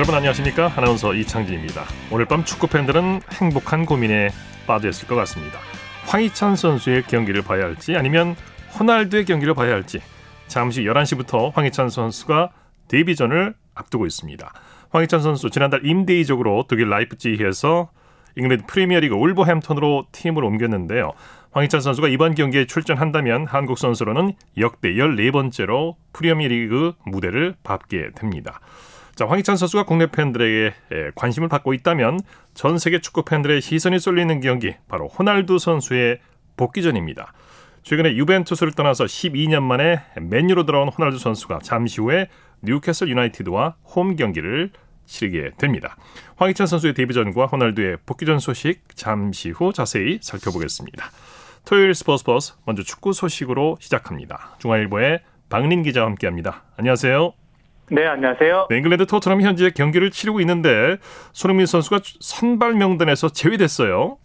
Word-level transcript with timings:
여러분 0.00 0.14
안녕하십니까? 0.14 0.72
아나운서 0.76 1.12
이창진입니다. 1.12 1.84
오늘 2.10 2.24
밤 2.24 2.42
축구 2.42 2.68
팬들은 2.68 3.20
행복한 3.34 3.84
고민에 3.84 4.30
빠져 4.66 4.88
있을 4.88 5.06
것 5.06 5.14
같습니다. 5.14 5.58
황희찬 6.06 6.56
선수의 6.56 7.02
경기를 7.02 7.42
봐야 7.42 7.64
할지 7.64 7.94
아니면 7.98 8.34
호날두의 8.78 9.26
경기를 9.26 9.52
봐야 9.52 9.74
할지 9.74 10.00
잠시 10.48 10.84
11시부터 10.84 11.52
황희찬 11.52 11.90
선수가 11.90 12.48
데뷔전을 12.88 13.54
앞두고 13.74 14.06
있습니다. 14.06 14.50
황희찬 14.88 15.20
선수 15.20 15.50
지난달 15.50 15.84
임대이적으로 15.84 16.64
독일 16.66 16.88
라이프치히에서 16.88 17.90
잉글랜드 18.36 18.64
프리미어리그 18.68 19.14
울버햄턴으로 19.14 20.06
팀을 20.12 20.42
옮겼는데요. 20.44 21.12
황희찬 21.50 21.82
선수가 21.82 22.08
이번 22.08 22.34
경기에 22.34 22.64
출전한다면 22.64 23.44
한국 23.46 23.78
선수로는 23.78 24.32
역대 24.56 24.94
14번째로 24.94 25.96
프리미어리그 26.14 26.94
무대를 27.04 27.56
밟게 27.62 28.12
됩니다. 28.16 28.60
자, 29.14 29.26
황희찬 29.26 29.56
선수가 29.56 29.84
국내 29.84 30.06
팬들에게 30.06 31.12
관심을 31.14 31.48
받고 31.48 31.74
있다면 31.74 32.20
전 32.54 32.78
세계 32.78 33.00
축구 33.00 33.24
팬들의 33.24 33.60
시선이 33.60 33.98
쏠리는 33.98 34.40
경기 34.40 34.74
바로 34.88 35.08
호날두 35.08 35.58
선수의 35.58 36.20
복귀전입니다. 36.56 37.32
최근에 37.82 38.14
유벤투스를 38.16 38.72
떠나서 38.72 39.04
12년 39.04 39.62
만에 39.62 40.00
맨유로 40.20 40.66
돌아온 40.66 40.88
호날두 40.88 41.18
선수가 41.18 41.60
잠시 41.62 42.00
후에 42.00 42.28
뉴캐슬 42.62 43.08
유나이티드와 43.08 43.76
홈 43.94 44.16
경기를 44.16 44.70
치르게 45.06 45.52
됩니다. 45.58 45.96
황희찬 46.36 46.66
선수의 46.66 46.94
데뷔전과 46.94 47.46
호날두의 47.46 47.98
복귀전 48.06 48.38
소식 48.38 48.82
잠시 48.94 49.50
후 49.50 49.72
자세히 49.72 50.18
살펴보겠습니다. 50.22 51.10
토요일 51.64 51.94
스포츠 51.94 52.24
버스 52.24 52.54
먼저 52.64 52.82
축구 52.82 53.12
소식으로 53.12 53.76
시작합니다. 53.80 54.56
중앙일보의 54.60 55.20
박린 55.48 55.82
기자와 55.82 56.06
함께합니다. 56.06 56.64
안녕하세요. 56.76 57.39
네, 57.92 58.06
안녕하세요. 58.06 58.68
네, 58.70 58.76
잉글랜드 58.76 59.06
토트넘이 59.06 59.42
현재 59.42 59.70
경기를 59.70 60.10
치르고 60.10 60.40
있는데 60.40 60.96
손흥민 61.32 61.66
선수가 61.66 61.98
선발 62.20 62.74
명단에서 62.74 63.30
제외됐어요. 63.30 64.16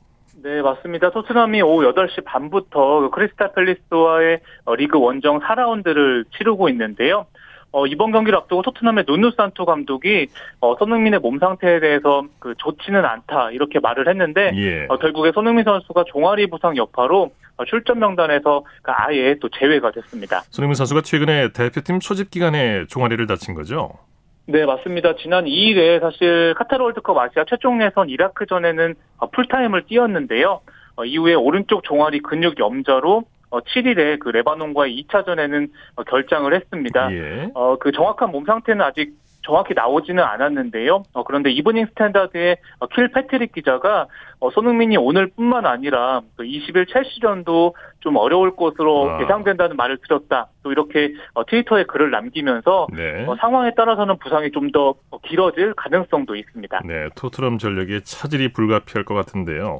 네, 0.43 0.61
맞습니다. 0.61 1.09
토트넘이 1.09 1.63
오후 1.63 1.81
8시 1.91 2.23
반부터 2.25 2.99
그 2.99 3.09
크리스탈 3.09 3.53
팰리스와의 3.53 4.41
어, 4.65 4.75
리그 4.75 4.99
원정 4.99 5.39
4라운드를 5.39 6.25
치르고 6.37 6.69
있는데요. 6.69 7.25
어, 7.71 7.87
이번 7.87 8.11
경기를 8.11 8.37
앞두고 8.37 8.61
토트넘의 8.61 9.05
누누 9.07 9.31
산토 9.35 9.65
감독이 9.65 10.27
어, 10.59 10.75
손흥민의 10.77 11.19
몸 11.19 11.39
상태에 11.39 11.79
대해서 11.79 12.23
그 12.37 12.53
좋지는 12.59 13.03
않다 13.03 13.49
이렇게 13.49 13.79
말을 13.79 14.07
했는데 14.07 14.51
예. 14.55 14.85
어, 14.89 14.97
결국에 14.97 15.31
손흥민 15.31 15.65
선수가 15.65 16.03
종아리 16.07 16.47
부상 16.47 16.77
여파로 16.77 17.23
어, 17.23 17.29
출전 17.63 17.99
명단에서 17.99 18.65
그 18.81 18.91
아예 18.91 19.35
또 19.39 19.49
제외가 19.49 19.91
됐습니다. 19.91 20.41
손흥민 20.49 20.75
선수가 20.75 21.01
최근에 21.01 21.53
대표팀 21.53 22.01
소집 22.01 22.29
기간에 22.29 22.85
종아리를 22.87 23.25
다친 23.27 23.53
거죠? 23.53 23.93
네, 24.47 24.65
맞습니다. 24.65 25.15
지난 25.15 25.45
2일에 25.45 25.99
사실 26.01 26.53
카타르 26.57 26.83
월드컵 26.83 27.17
아시아 27.17 27.45
최종 27.47 27.81
예선 27.81 28.09
이라크전에는 28.09 28.95
어, 29.17 29.29
풀타임을 29.31 29.85
뛰었는데요. 29.87 30.61
어, 30.97 31.05
이후에 31.05 31.33
오른쪽 31.33 31.83
종아리 31.83 32.19
근육 32.19 32.59
염좌로 32.59 33.23
7일에 33.49 34.15
어, 34.15 34.17
그 34.19 34.29
레바논과의 34.29 35.03
2차전에는 35.03 35.69
어, 35.95 36.03
결장을 36.03 36.53
했습니다. 36.53 37.11
예. 37.13 37.49
어, 37.53 37.77
그 37.79 37.91
정확한 37.91 38.31
몸 38.31 38.45
상태는 38.45 38.83
아직 38.83 39.13
정확히 39.45 39.73
나오지는 39.73 40.23
않았는데요. 40.23 41.03
어, 41.13 41.23
그런데 41.23 41.51
이브닝 41.51 41.85
스탠다드의 41.87 42.57
어, 42.79 42.87
킬패트릭 42.87 43.53
기자가 43.53 44.07
어, 44.39 44.49
손흥민이 44.51 44.97
오늘뿐만 44.97 45.65
아니라 45.65 46.21
또 46.35 46.43
20일 46.43 46.91
첼시전도 46.91 47.75
좀 48.01 48.17
어려울 48.17 48.55
것으로 48.55 49.09
아. 49.09 49.21
예상된다는 49.21 49.75
말을 49.77 49.99
들었다. 49.99 50.47
또 50.63 50.71
이렇게 50.71 51.13
어, 51.33 51.45
트위터에 51.45 51.83
글을 51.85 52.11
남기면서 52.11 52.87
네. 52.93 53.25
어, 53.25 53.35
상황에 53.39 53.71
따라서는 53.75 54.17
부상이 54.17 54.51
좀 54.51 54.65
더 54.73 54.95
길어질 55.23 55.73
가능성도 55.75 56.35
있습니다. 56.35 56.81
네, 56.83 57.07
토트넘 57.15 57.59
전력이 57.59 58.01
차질이 58.03 58.51
불가피할 58.51 59.05
것 59.05 59.13
같은데요. 59.13 59.79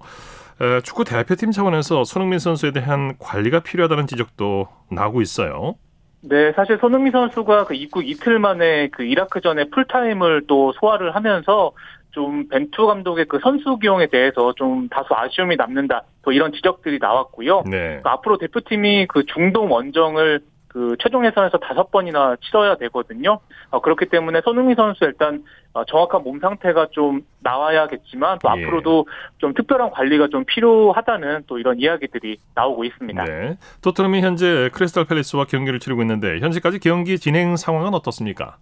축구 0.84 1.04
대표팀 1.04 1.52
차원에서 1.52 2.04
손흥민 2.06 2.40
선수에 2.40 2.72
대한 2.72 3.18
관리가 3.20 3.62
필요하다는 3.62 4.08
지적도 4.08 4.68
나오고 4.92 5.22
있어요. 5.22 5.76
네, 6.28 6.52
사실 6.54 6.78
손흥민 6.80 7.12
선수가 7.12 7.66
그 7.66 7.76
입국 7.76 8.08
이틀 8.08 8.40
만에 8.40 8.88
그 8.90 9.04
이라크전에 9.04 9.66
풀타임을 9.66 10.44
또 10.48 10.74
소화를 10.74 11.14
하면서 11.16 11.72
좀 12.12 12.48
벤투 12.48 12.88
감독의 12.88 13.26
그 13.26 13.40
선수 13.44 13.78
기용에 13.78 14.08
대해서 14.08 14.54
좀 14.54 14.88
다소 14.90 15.16
아쉬움이 15.16 15.56
남는다. 15.56 16.04
또 16.24 16.32
이런 16.32 16.52
지적들이 16.54 16.98
나왔고요. 17.00 17.64
네. 17.70 18.00
그 18.02 18.10
앞으로 18.10 18.38
대표팀이 18.38 19.08
그 19.08 19.26
중동 19.26 19.72
원정을 19.72 20.40
그 20.76 20.98
최종 21.00 21.26
예선에서 21.26 21.58
다섯 21.60 21.90
번이나 21.90 22.36
치러야 22.42 22.76
되거든요. 22.76 23.40
어, 23.70 23.80
그렇기 23.80 24.08
때문에 24.08 24.42
손흥민 24.42 24.76
선수 24.76 25.06
일단 25.06 25.46
어, 25.72 25.86
정확한 25.86 26.22
몸 26.22 26.42
상태가 26.42 26.88
좀 26.92 27.22
나와야겠지만 27.40 28.40
또 28.44 28.50
예. 28.50 28.62
앞으로도 28.62 29.08
좀 29.38 29.54
특별한 29.54 29.92
관리가 29.92 30.28
좀 30.28 30.44
필요하다는 30.44 31.44
또 31.48 31.60
이런 31.60 31.80
이야기들이 31.80 32.40
나오고 32.56 32.84
있습니다. 32.84 33.24
네. 33.24 33.58
토트넘이 33.82 34.20
현재 34.20 34.70
크리스탈 34.74 35.06
팰리스와 35.06 35.46
경기를 35.46 35.80
치르고 35.80 36.02
있는데 36.02 36.40
현재까지 36.42 36.80
경기 36.80 37.20
진행 37.20 37.56
상황은 37.56 37.94
어떻습니까? 37.94 38.58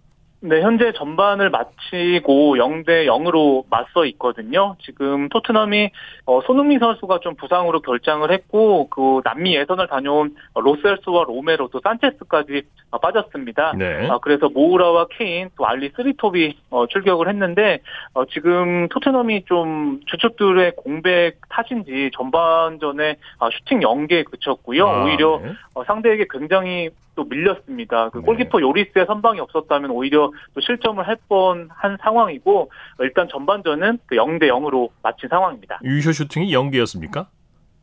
네, 0.46 0.60
현재 0.60 0.92
전반을 0.92 1.48
마치고 1.48 2.56
0대 2.56 3.06
0으로 3.06 3.64
맞서 3.70 4.04
있거든요. 4.04 4.76
지금 4.82 5.30
토트넘이 5.30 5.90
어, 6.26 6.42
손흥민 6.42 6.80
선수가 6.80 7.20
좀 7.20 7.34
부상으로 7.34 7.80
결장을 7.80 8.30
했고 8.30 8.90
그 8.90 9.22
남미 9.24 9.56
예선을 9.56 9.86
다녀온 9.86 10.36
로셀소와 10.54 11.24
로메로 11.28 11.68
또 11.68 11.80
산체스까지 11.82 12.62
어, 12.90 12.98
빠졌습니다. 12.98 13.72
네. 13.78 14.06
어, 14.10 14.18
그래서 14.18 14.50
모우라와 14.50 15.06
케인 15.16 15.48
또 15.56 15.66
알리 15.66 15.90
스리톱이 15.96 16.58
어, 16.68 16.86
출격을 16.88 17.26
했는데 17.30 17.78
어, 18.12 18.26
지금 18.26 18.86
토트넘이 18.90 19.46
좀 19.46 20.00
주축들의 20.04 20.72
공백 20.76 21.38
탓인지 21.48 22.10
전반전에 22.14 23.16
어, 23.38 23.48
슈팅 23.50 23.80
0개에 23.80 24.30
그쳤고요. 24.30 24.86
아, 24.86 25.04
오히려 25.04 25.40
네. 25.42 25.52
어, 25.74 25.84
상대에게 25.84 26.26
굉장히 26.30 26.90
또 27.14 27.24
밀렸습니다. 27.24 28.10
그 28.10 28.18
네. 28.18 28.24
골키퍼 28.24 28.60
요리스의 28.60 29.06
선방이 29.06 29.40
없었다면 29.40 29.90
오히려 29.90 30.30
또 30.54 30.60
실점을 30.60 31.06
할 31.06 31.16
뻔한 31.28 31.96
상황이고 32.00 32.70
일단 33.00 33.28
전반전은 33.28 33.98
그 34.06 34.16
0대 34.16 34.44
0으로 34.44 34.90
마친 35.02 35.28
상황입니다. 35.28 35.80
유효 35.84 36.12
슈팅이 36.12 36.52
0개였습니까? 36.52 37.26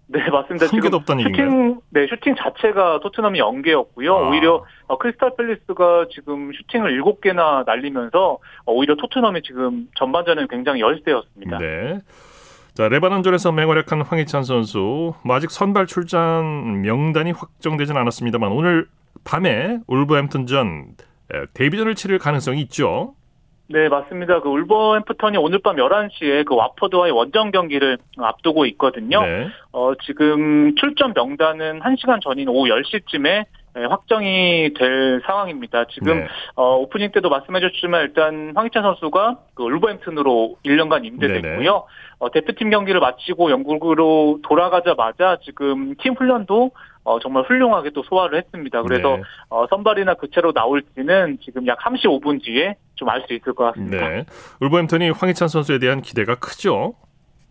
네, 0.07 0.29
맞습니다. 0.29 0.67
한 0.67 0.81
개도 0.81 0.97
없다는 0.97 1.23
슈팅, 1.23 1.33
얘기인가요? 1.33 1.81
네, 1.89 2.07
슈팅 2.07 2.35
자체가 2.35 2.99
토트넘이 2.99 3.39
0개였고요. 3.39 4.13
아. 4.13 4.29
오히려 4.29 4.65
어, 4.87 4.97
크리스탈 4.97 5.35
팰리스가 5.37 6.07
지금 6.11 6.51
슈팅을 6.51 7.01
7개나 7.01 7.65
날리면서 7.65 8.37
어, 8.65 8.73
오히려 8.73 8.95
토트넘이 8.95 9.41
지금 9.43 9.87
전반전은 9.95 10.49
굉장히 10.49 10.81
열세였습니다. 10.81 11.59
네. 11.59 11.99
자, 12.73 12.87
레바논전에서 12.87 13.51
맹활약한 13.51 14.01
황희찬 14.01 14.43
선수 14.43 15.13
뭐 15.23 15.35
아직 15.35 15.49
선발 15.51 15.87
출전 15.87 16.81
명단이 16.81 17.31
확정되진 17.31 17.95
않았습니다만 17.95 18.51
오늘 18.51 18.87
밤에 19.23 19.79
울버햄튼전 19.87 20.95
데뷔전을 21.53 21.95
치를 21.95 22.19
가능성이 22.19 22.61
있죠. 22.61 23.15
네, 23.71 23.87
맞습니다. 23.87 24.41
그 24.41 24.49
울버햄프턴이 24.49 25.37
오늘 25.37 25.59
밤 25.59 25.77
11시에 25.77 26.45
그 26.45 26.55
와퍼드와의 26.55 27.13
원정 27.13 27.51
경기를 27.51 27.97
앞두고 28.17 28.65
있거든요. 28.67 29.21
네. 29.21 29.47
어, 29.71 29.93
지금 30.03 30.75
출전 30.75 31.13
명단은 31.13 31.79
1시간 31.79 32.21
전인 32.21 32.49
오후 32.49 32.67
10시쯤에 32.67 33.45
확정이 33.89 34.71
될 34.77 35.21
상황입니다. 35.25 35.85
지금 35.85 36.19
네. 36.19 36.27
어, 36.55 36.75
오프닝 36.75 37.11
때도 37.11 37.29
말씀해 37.29 37.61
주셨지만 37.61 38.01
일단 38.01 38.51
황희찬 38.55 38.83
선수가 38.83 39.37
그 39.53 39.63
울버햄튼으로 39.63 40.57
1년간 40.65 41.05
임대됐고요. 41.05 41.85
어, 42.19 42.31
대표팀 42.31 42.69
경기를 42.69 42.99
마치고 42.99 43.49
영국으로 43.51 44.39
돌아가자마자 44.43 45.37
지금 45.43 45.95
팀 45.95 46.13
훈련도 46.13 46.71
어, 47.03 47.19
정말 47.19 47.43
훌륭하게 47.43 47.89
또 47.91 48.03
소화를 48.03 48.37
했습니다. 48.37 48.81
그래서 48.83 49.17
네. 49.17 49.23
어, 49.49 49.65
선발이나 49.67 50.13
교체로 50.15 50.51
나올지는 50.53 51.39
지금 51.41 51.65
약 51.67 51.79
35분 51.79 52.43
뒤에 52.43 52.75
좀 52.95 53.09
알 53.09 53.23
수 53.27 53.33
있을 53.33 53.53
것 53.53 53.65
같습니다. 53.73 54.07
네. 54.09 54.25
울버햄튼이 54.61 55.09
황희찬 55.09 55.47
선수에 55.47 55.79
대한 55.79 56.01
기대가 56.01 56.35
크죠? 56.35 56.93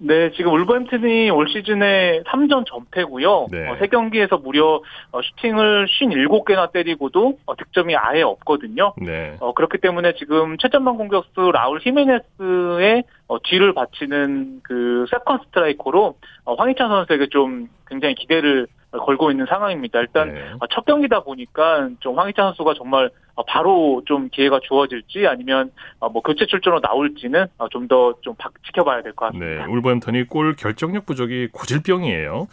네, 0.03 0.31
지금 0.31 0.55
울버햄튼이 0.55 1.29
올 1.31 1.47
시즌에 1.51 2.23
3전 2.23 2.65
전패고요. 2.67 3.49
네. 3.51 3.69
어, 3.69 3.77
3경기에서 3.77 4.43
무려 4.43 4.81
어, 5.13 5.21
슈팅을 5.21 5.89
57개나 5.89 6.73
때리고도 6.73 7.39
어, 7.45 7.57
득점이 7.57 7.95
아예 7.97 8.23
없거든요. 8.23 8.95
네. 8.97 9.37
어, 9.41 9.53
그렇기 9.53 9.77
때문에 9.79 10.15
지금 10.15 10.57
최전방 10.57 10.97
공격수 10.97 11.51
라울 11.53 11.81
히메네스의 11.83 13.03
어, 13.29 13.39
뒤를 13.43 13.75
받치는 13.75 14.61
그 14.63 15.05
second 15.11 15.41
스트라이커로 15.47 16.15
어, 16.45 16.55
황희찬 16.55 16.89
선수에게 16.89 17.27
좀 17.29 17.69
굉장히 17.87 18.15
기대를 18.15 18.69
걸고 18.93 19.31
있는 19.31 19.47
상황입니다. 19.47 20.01
일단 20.01 20.35
네. 20.35 20.41
어, 20.61 20.67
첫 20.71 20.85
경기다 20.85 21.23
보니까 21.25 21.89
좀 22.01 22.19
황희찬 22.19 22.47
선수가 22.47 22.75
정말 22.77 23.11
어, 23.37 23.45
바로 23.45 24.03
좀 24.07 24.29
기회가 24.31 24.59
주어질지 24.63 25.27
아니면 25.27 25.71
어, 26.01 26.09
뭐 26.09 26.23
교체 26.23 26.47
출전으로 26.47 26.81
나올지는 26.81 27.47
좀 27.71 27.87
더좀 27.89 28.21
좀 28.23 28.35
지켜봐야 28.67 29.03
될 29.03 29.13
것 29.15 29.27
같습니다. 29.27 29.67
네, 29.67 29.73
울버햄턴이 29.73 30.25
골 30.25 30.57
결정력 30.57 31.07
부족이 31.07 31.49
고질병이에요. 31.53 32.49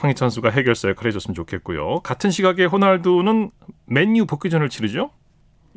황희찬 0.00 0.28
선수가 0.30 0.50
해결사 0.50 0.88
역을 0.90 1.06
해줬으면 1.06 1.34
좋겠고요. 1.34 2.00
같은 2.00 2.30
시각에 2.30 2.64
호날두는 2.64 3.50
맨유 3.86 4.26
복귀전을 4.26 4.68
치르죠? 4.68 5.10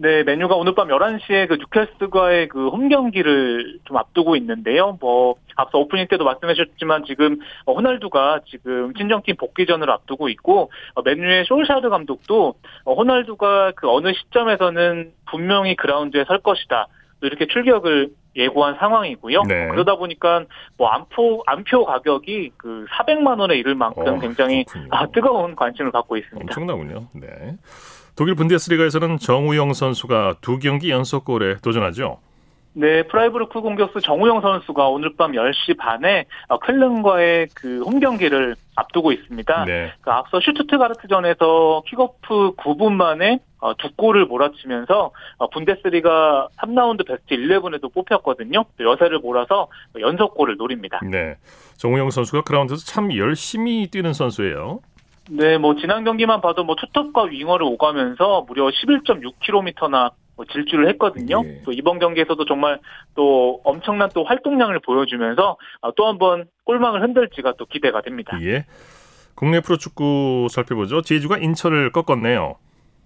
네, 0.02 0.24
메뉴가 0.24 0.56
오늘 0.56 0.76
밤 0.76 0.88
11시에 0.88 1.50
그 1.50 1.56
뉴캐스트과의 1.56 2.48
그 2.48 2.70
홈 2.70 2.88
경기를 2.88 3.80
좀 3.84 3.98
앞두고 3.98 4.38
있는데요. 4.38 4.98
뭐, 5.02 5.36
앞서 5.58 5.78
오프닝 5.80 6.08
때도 6.08 6.24
말씀하셨지만 6.24 7.04
지금 7.06 7.40
어, 7.66 7.74
호날두가 7.74 8.42
지금 8.50 8.94
친정팀 8.94 9.36
복귀전을 9.36 9.90
앞두고 9.90 10.30
있고, 10.30 10.72
어, 10.94 11.02
메뉴의 11.02 11.44
솔샤드 11.46 11.90
감독도 11.90 12.54
어, 12.86 12.94
호날두가 12.94 13.74
그 13.76 13.90
어느 13.90 14.14
시점에서는 14.14 15.12
분명히 15.30 15.76
그라운드에 15.76 16.24
설 16.26 16.40
것이다. 16.40 16.88
이렇게 17.22 17.48
출격을 17.48 18.12
예고한 18.38 18.76
상황이고요. 18.80 19.44
네. 19.50 19.68
그러다 19.68 19.96
보니까 19.98 20.46
뭐 20.78 20.88
안표 20.88 21.44
안표 21.46 21.84
가격이 21.84 22.52
그 22.56 22.86
400만 22.92 23.38
원에 23.42 23.58
이를 23.58 23.76
만큼 23.76 24.16
어, 24.16 24.20
굉장히. 24.20 24.64
아, 24.92 25.08
뜨거운 25.08 25.58
관심을 25.58 25.92
받고 25.92 26.16
있습니다. 26.16 26.46
엄청나군요. 26.46 27.08
네. 27.16 27.28
독일 28.20 28.36
분데스리가에서는 28.36 29.18
정우영 29.18 29.72
선수가 29.72 30.40
두 30.42 30.60
경기 30.60 30.90
연속골에 30.90 31.60
도전하죠. 31.64 32.18
네, 32.74 33.04
프라이부르크 33.04 33.62
공격수 33.62 34.02
정우영 34.02 34.42
선수가 34.42 34.90
오늘 34.90 35.16
밤 35.16 35.32
10시 35.32 35.78
반에 35.78 36.26
어, 36.50 36.60
쾰른과의 36.60 37.48
그 37.56 37.82
홈 37.82 38.02
경기를 38.02 38.58
앞두고 38.76 39.14
있습니다. 39.14 39.66
네. 39.66 39.94
그 40.02 40.12
앞서 40.12 40.42
슈투트가르트전에서 40.42 41.84
킥오프 41.88 42.56
9분 42.58 42.92
만에 42.92 43.40
어, 43.62 43.74
두 43.78 43.90
골을 43.96 44.26
몰아치면서 44.26 45.12
어, 45.38 45.50
분데스리가 45.50 46.50
3라운드 46.58 47.08
베스트 47.08 47.36
11에도 47.36 47.94
뽑혔거든요. 47.94 48.66
또 48.78 48.92
여세를 48.92 49.20
몰아서 49.20 49.70
연속골을 49.98 50.58
노립니다. 50.58 51.00
네. 51.10 51.38
정우영 51.78 52.10
선수가 52.10 52.44
그라운드에서 52.44 52.84
참 52.86 53.16
열심히 53.16 53.88
뛰는 53.88 54.12
선수예요. 54.12 54.82
네, 55.30 55.58
뭐 55.58 55.76
지난 55.76 56.04
경기만 56.04 56.42
봐도 56.42 56.64
뭐 56.64 56.76
투톱과 56.76 57.24
윙어를 57.24 57.66
오가면서 57.66 58.46
무려 58.48 58.66
11.6km나 58.68 60.12
뭐 60.36 60.46
질주를 60.46 60.88
했거든요. 60.90 61.42
예. 61.46 61.62
또 61.66 61.72
이번 61.72 62.00
경기에서도 62.00 62.44
정말 62.46 62.80
또 63.14 63.60
엄청난 63.64 64.10
또 64.14 64.24
활동량을 64.24 64.80
보여주면서 64.80 65.58
아, 65.82 65.92
또 65.96 66.08
한번 66.08 66.46
골망을 66.64 67.04
흔들지가 67.04 67.54
또 67.58 67.66
기대가 67.66 68.02
됩니다. 68.02 68.38
예. 68.42 68.66
국내 69.36 69.60
프로축구 69.60 70.48
살펴보죠. 70.50 71.02
제주가 71.02 71.38
인천을 71.38 71.92
꺾었네요. 71.92 72.56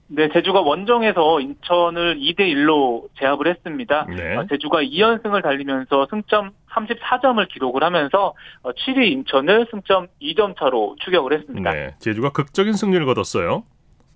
네, 0.08 0.30
제주가 0.32 0.62
원정에서 0.62 1.40
인천을 1.40 2.18
2대 2.18 2.42
1로 2.42 3.08
제압을 3.20 3.48
했습니다. 3.48 4.06
네. 4.10 4.38
아, 4.38 4.46
제주가 4.48 4.84
2연승을 4.84 5.42
달리면서 5.42 6.08
승점 6.10 6.52
34점을 6.72 7.48
기록을 7.50 7.84
하면서 7.84 8.34
7위 8.64 9.12
인천을 9.12 9.68
승점 9.72 10.08
2점 10.22 10.58
차로 10.60 10.98
추격을 11.04 11.34
했습니다. 11.34 11.72
네. 11.72 11.96
제주가 12.00 12.32
극적인 12.32 12.74
승리를 12.74 13.06
거뒀어요. 13.06 13.64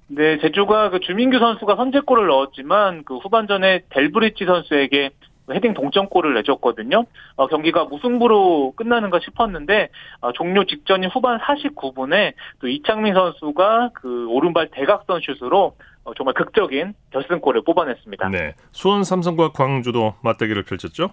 네, 0.09 0.39
제주가 0.39 0.89
그 0.89 0.99
주민규 0.99 1.37
선수가 1.37 1.75
선제골을 1.75 2.27
넣었지만 2.27 3.03
그 3.03 3.17
후반전에 3.17 3.83
델브리치 3.89 4.45
선수에게 4.45 5.09
헤딩 5.53 5.73
동점골을 5.73 6.33
내줬거든요. 6.35 7.05
어, 7.35 7.47
경기가 7.47 7.85
무승부로 7.85 8.73
끝나는가 8.75 9.19
싶었는데 9.19 9.89
어, 10.21 10.31
종료 10.33 10.65
직전인 10.65 11.09
후반 11.09 11.39
49분에 11.39 12.33
또 12.59 12.67
이창민 12.67 13.13
선수가 13.13 13.91
그 13.93 14.27
오른발 14.29 14.69
대각선 14.71 15.21
슛으로 15.21 15.75
어, 16.03 16.13
정말 16.15 16.33
극적인 16.33 16.93
결승골을 17.11 17.63
뽑아냈습니다. 17.63 18.29
네. 18.29 18.55
수원 18.71 19.03
삼성과 19.03 19.51
광주도 19.51 20.15
맞대결을 20.21 20.63
펼쳤죠. 20.63 21.11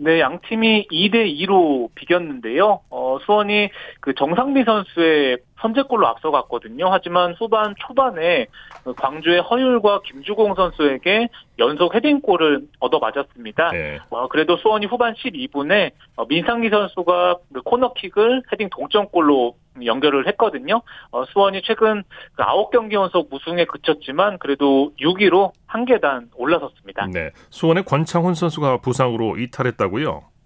네, 0.00 0.20
양 0.20 0.38
팀이 0.40 0.86
2대 0.92 1.26
2로 1.40 1.88
비겼는데요. 1.96 2.80
어, 2.88 3.18
수원이 3.24 3.68
그 4.00 4.14
정상미 4.14 4.62
선수의 4.62 5.38
선제골로 5.60 6.06
앞서갔거든요. 6.06 6.86
하지만 6.88 7.34
후반 7.34 7.74
초반에 7.78 8.46
그 8.84 8.94
광주의 8.94 9.40
허율과 9.40 10.02
김주공 10.04 10.54
선수에게 10.54 11.28
연속 11.58 11.96
헤딩골을 11.96 12.68
얻어 12.78 13.00
맞았습니다. 13.00 13.70
네. 13.72 13.98
어, 14.10 14.28
그래도 14.28 14.56
수원이 14.56 14.86
후반 14.86 15.14
12분에 15.14 15.90
어, 16.14 16.26
민상기 16.26 16.70
선수가 16.70 17.38
그 17.52 17.62
코너킥을 17.62 18.44
헤딩 18.52 18.68
동점골로 18.70 19.56
연결을 19.86 20.26
했거든요. 20.28 20.82
어, 21.10 21.24
수원이 21.26 21.62
최근 21.64 22.02
그 22.34 22.42
9경기 22.42 22.92
연속 22.92 23.28
무승에 23.30 23.64
그쳤지만 23.64 24.38
그래도 24.38 24.92
6위로 25.00 25.52
한 25.66 25.84
계단 25.84 26.30
올라섰습니다. 26.34 27.06
네. 27.12 27.30
수원의 27.50 27.84
권창훈 27.84 28.34
선수가 28.34 28.78
부상으로 28.78 29.38
이탈했다고요. 29.38 30.37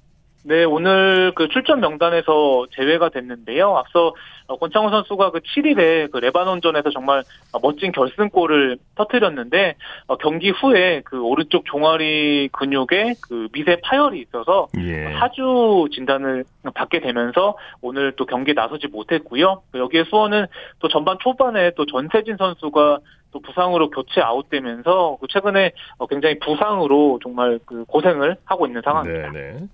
네, 0.44 0.64
오늘 0.64 1.32
그 1.36 1.48
출전 1.48 1.80
명단에서 1.80 2.66
제외가 2.72 3.10
됐는데요. 3.10 3.76
앞서 3.76 4.14
어, 4.48 4.58
권창훈 4.58 4.90
선수가 4.90 5.30
그 5.30 5.40
7일에 5.40 6.10
그 6.10 6.18
레바논전에서 6.18 6.90
정말 6.90 7.22
어, 7.52 7.60
멋진 7.60 7.92
결승골을 7.92 8.78
터뜨렸는데 8.96 9.76
어, 10.08 10.16
경기 10.16 10.50
후에 10.50 11.02
그 11.04 11.22
오른쪽 11.22 11.64
종아리 11.64 12.48
근육에 12.52 13.14
그 13.22 13.48
미세 13.52 13.76
파열이 13.82 14.20
있어서 14.20 14.66
예. 14.78 15.04
하주 15.14 15.88
진단을 15.92 16.44
받게 16.74 17.00
되면서 17.00 17.56
오늘 17.80 18.12
또 18.16 18.26
경기에 18.26 18.54
나서지 18.54 18.88
못했고요. 18.88 19.62
여기에 19.74 20.04
수원은 20.04 20.46
또 20.80 20.88
전반 20.88 21.18
초반에 21.20 21.70
또 21.76 21.86
전세진 21.86 22.36
선수가 22.36 22.98
또 23.30 23.40
부상으로 23.40 23.90
교체 23.90 24.20
아웃되면서 24.20 25.18
그 25.20 25.26
최근에 25.28 25.70
어, 25.98 26.06
굉장히 26.06 26.38
부상으로 26.40 27.20
정말 27.22 27.60
그 27.64 27.84
고생을 27.86 28.36
하고 28.44 28.66
있는 28.66 28.82
상황입니다. 28.84 29.30
네, 29.30 29.52
네. 29.52 29.66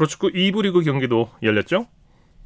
프로축구 0.00 0.28
2부 0.30 0.62
리그 0.62 0.80
경기도 0.80 1.28
열렸죠? 1.42 1.84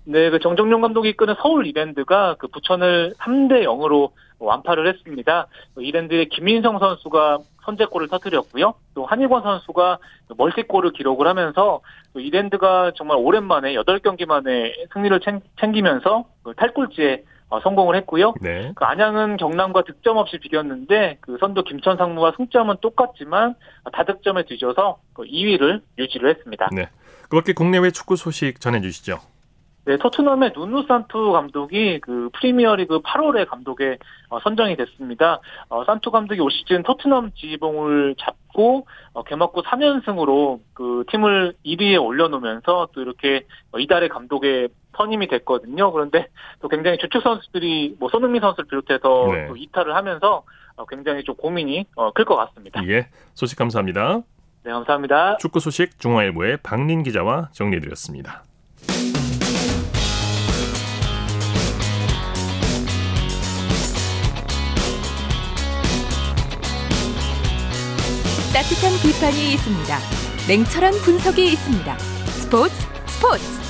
네, 0.07 0.29
그 0.31 0.41
정정용 0.41 0.81
감독이 0.81 1.09
이끄는 1.11 1.35
서울 1.41 1.67
이랜드가 1.69 2.35
그 2.41 2.49
부천을 2.49 3.15
3대 3.19 3.63
0으로 3.63 4.11
완파를 4.41 4.89
했습니다. 4.89 5.47
이랜드의 5.79 6.29
김민성 6.31 6.81
선수가 6.81 7.39
선제골을 7.65 8.09
터뜨렸고요. 8.09 8.75
또 8.95 9.07
한일권 9.07 9.43
선수가 9.43 9.99
멀티골을 10.37 10.93
기록을 10.93 11.29
하면서 11.29 11.81
또 12.13 12.19
이랜드가 12.21 12.91
정말 12.97 13.19
오랜만에 13.19 13.75
8경기 13.77 14.27
만에 14.27 14.75
승리를 14.93 15.21
챙- 15.21 15.41
챙기면서 15.61 16.25
그 16.43 16.55
탈골지에 16.57 17.23
어, 17.55 17.61
성공을 17.61 17.95
했고요. 17.97 18.35
네. 18.41 18.73
그 18.75 18.85
안양은 18.85 19.37
경남과 19.37 19.83
득점 19.83 20.17
없이 20.17 20.39
비겼는데 20.39 21.19
그 21.21 21.37
선두 21.39 21.63
김천 21.63 21.97
상무와 21.97 22.33
승점은 22.37 22.77
똑같지만 22.81 23.55
다득점에 23.93 24.45
뒤져서 24.45 24.99
그 25.13 25.23
2위를 25.23 25.81
유지를 25.99 26.31
했습니다. 26.31 26.69
네. 26.73 26.89
그밖에 27.29 27.53
국내외 27.53 27.93
축구 27.93 28.17
소식 28.17 28.61
전해주시죠. 28.61 29.19
네, 29.87 29.99
토트넘의 29.99 30.53
누누 30.57 30.87
산투 30.89 31.33
감독이 31.33 32.01
그 32.01 32.31
프리미어리그 32.33 33.01
8월에 33.03 33.47
감독에 33.49 33.99
어, 34.31 34.41
선정이 34.41 34.77
됐습니다. 34.77 35.41
어, 35.69 35.85
산투 35.85 36.11
감독이 36.11 36.41
올 36.41 36.51
시즌 36.51 36.83
토트넘 36.83 37.33
지봉을 37.37 38.17
잡고 38.19 38.87
어, 39.13 39.23
개막 39.25 39.53
후 39.55 39.63
3연승으로 39.63 40.61
그 40.73 41.05
팀을 41.11 41.55
1위에 41.67 42.03
올려놓으면서 42.03 42.89
또 42.95 43.01
이렇게 43.03 43.45
어, 43.73 43.79
이달의 43.79 44.09
감독에 44.09 44.69
선임이 44.97 45.29
됐거든요. 45.29 45.93
그런데 45.93 46.29
또 46.61 46.69
굉장히 46.69 46.99
주축 46.99 47.23
선수들이 47.23 47.97
뭐 47.99 48.09
손흥민 48.09 48.41
선수를 48.41 48.67
비롯해서 48.69 49.29
네. 49.33 49.47
또 49.49 49.57
이탈을 49.57 49.95
하면서 49.95 50.45
어, 50.77 50.87
굉장히 50.87 51.23
좀 51.25 51.37
고민이 51.37 51.87
어, 51.97 52.13
클것 52.13 52.37
같습니다. 52.37 52.87
예. 52.89 53.09
소식 53.35 53.59
감사합니다. 53.59 54.23
네, 54.65 54.73
감사합니다. 54.73 55.37
축구 55.39 55.61
소식 55.61 55.99
중앙일보의 56.01 56.59
박린 56.63 57.03
기자와 57.03 57.51
정리해드렸습니다. 57.53 58.45
따뜻한 68.55 68.93
비판이 69.03 69.55
있습니다. 69.55 69.99
냉철한 70.49 70.93
분석이 71.05 71.45
있습니다. 71.45 71.99
스포츠 71.99 72.75
스포츠 73.07 73.64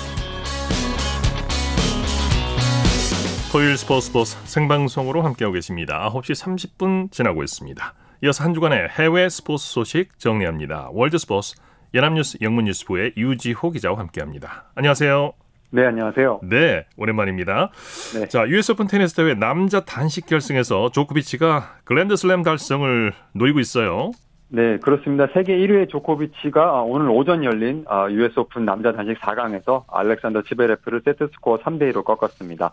토요일 3.55 3.77
스포츠 3.77 4.09
스포츠 4.09 4.37
생방송으로 4.49 5.23
함께하고 5.23 5.53
계십니다. 5.53 6.11
9시 6.13 6.77
30분 6.77 7.13
지나고 7.13 7.45
있습니다. 7.45 7.95
이어서 8.25 8.43
한 8.43 8.53
주간의 8.53 8.89
해외 8.99 9.29
스포츠 9.29 9.65
소식 9.65 10.19
정리합니다. 10.19 10.89
월드 10.91 11.19
스포츠 11.19 11.55
연합뉴스 11.95 12.39
영문뉴스부의 12.43 13.13
유지호 13.17 13.71
기자와 13.71 13.97
함께합니다. 14.01 14.73
안녕하세요. 14.75 15.35
네, 15.71 15.87
안녕하세요. 15.87 16.41
네, 16.43 16.85
오랜만입니다. 16.97 17.71
네. 18.19 18.27
자, 18.27 18.45
US 18.49 18.73
오픈 18.73 18.89
테니스 18.89 19.15
대회 19.15 19.35
남자 19.35 19.85
단식 19.85 20.27
결승에서 20.27 20.91
조코비치가 20.91 21.77
그랜드슬램 21.85 22.43
달성을 22.43 23.13
노리고 23.35 23.61
있어요. 23.61 24.11
네, 24.49 24.79
그렇습니다. 24.79 25.29
세계 25.33 25.57
1위의 25.57 25.91
조코비치가 25.91 26.83
오늘 26.83 27.09
오전 27.09 27.45
열린 27.45 27.85
아, 27.89 28.11
US 28.11 28.37
오픈 28.37 28.65
남자 28.65 28.91
단식 28.91 29.21
4강에서 29.21 29.85
알렉산더 29.87 30.43
츠베레프를 30.43 31.03
세트 31.05 31.29
스코어 31.35 31.59
3대 31.59 31.93
2로 31.93 32.05
꺾었습니다. 32.05 32.69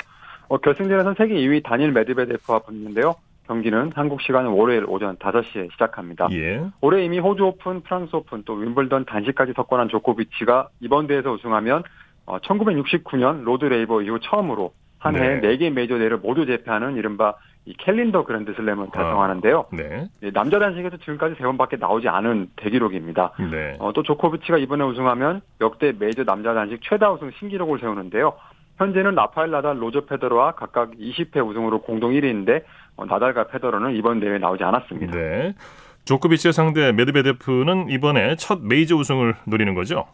어, 0.51 0.57
결승전에서는 0.57 1.15
세계 1.17 1.35
2위 1.35 1.63
다닐 1.63 1.93
메드베데프와 1.93 2.59
붙는데요. 2.59 3.15
경기는 3.47 3.91
한국 3.95 4.21
시간은 4.21 4.51
월요일 4.51 4.83
오전 4.85 5.15
5시에 5.15 5.71
시작합니다. 5.71 6.27
예. 6.33 6.61
올해 6.81 7.05
이미 7.05 7.19
호주 7.19 7.45
오픈, 7.45 7.79
프랑스 7.81 8.13
오픈, 8.17 8.43
또 8.43 8.55
윔블던 8.55 9.05
단식까지 9.05 9.53
석권한 9.55 9.87
조코비치가 9.87 10.67
이번 10.81 11.07
대회에서 11.07 11.31
우승하면 11.31 11.83
어, 12.25 12.37
1969년 12.39 13.43
로드 13.43 13.63
레이버 13.63 14.01
이후 14.01 14.19
처음으로 14.19 14.73
한 14.99 15.15
해에 15.15 15.39
네. 15.39 15.57
4개 15.57 15.71
메이저 15.71 15.97
대회를 15.97 16.17
모두 16.17 16.45
제패하는 16.45 16.97
이른바 16.97 17.33
이 17.65 17.73
캘린더 17.77 18.25
그랜드슬램을 18.25 18.87
달성하는데요. 18.91 19.67
네. 19.71 20.09
예, 20.23 20.31
남자 20.31 20.59
단식에서 20.59 20.97
지금까지 20.97 21.35
세 21.37 21.45
번밖에 21.45 21.77
나오지 21.77 22.09
않은 22.09 22.49
대기록입니다. 22.57 23.31
네. 23.49 23.77
어, 23.79 23.93
또 23.93 24.03
조코비치가 24.03 24.57
이번에 24.57 24.83
우승하면 24.83 25.41
역대 25.61 25.93
메이저 25.97 26.25
남자 26.25 26.53
단식 26.53 26.81
최다 26.81 27.11
우승 27.13 27.31
신기록을 27.39 27.79
세우는데요. 27.79 28.33
현재는 28.81 29.13
라파엘 29.13 29.51
나달, 29.51 29.79
로저 29.79 30.05
페더러와 30.05 30.53
각각 30.53 30.91
20회 30.91 31.47
우승으로 31.47 31.81
공동 31.81 32.11
1위인데 32.13 32.63
어, 32.95 33.05
나달과 33.05 33.47
페더러는 33.47 33.95
이번 33.95 34.19
대회에 34.19 34.39
나오지 34.39 34.63
않았습니다. 34.63 35.15
네. 35.15 35.53
조코비치의 36.05 36.51
상대 36.51 36.91
메드베데프는 36.91 37.91
이번에 37.91 38.35
첫 38.37 38.59
메이저 38.63 38.95
우승을 38.95 39.35
노리는 39.45 39.75
거죠? 39.75 40.07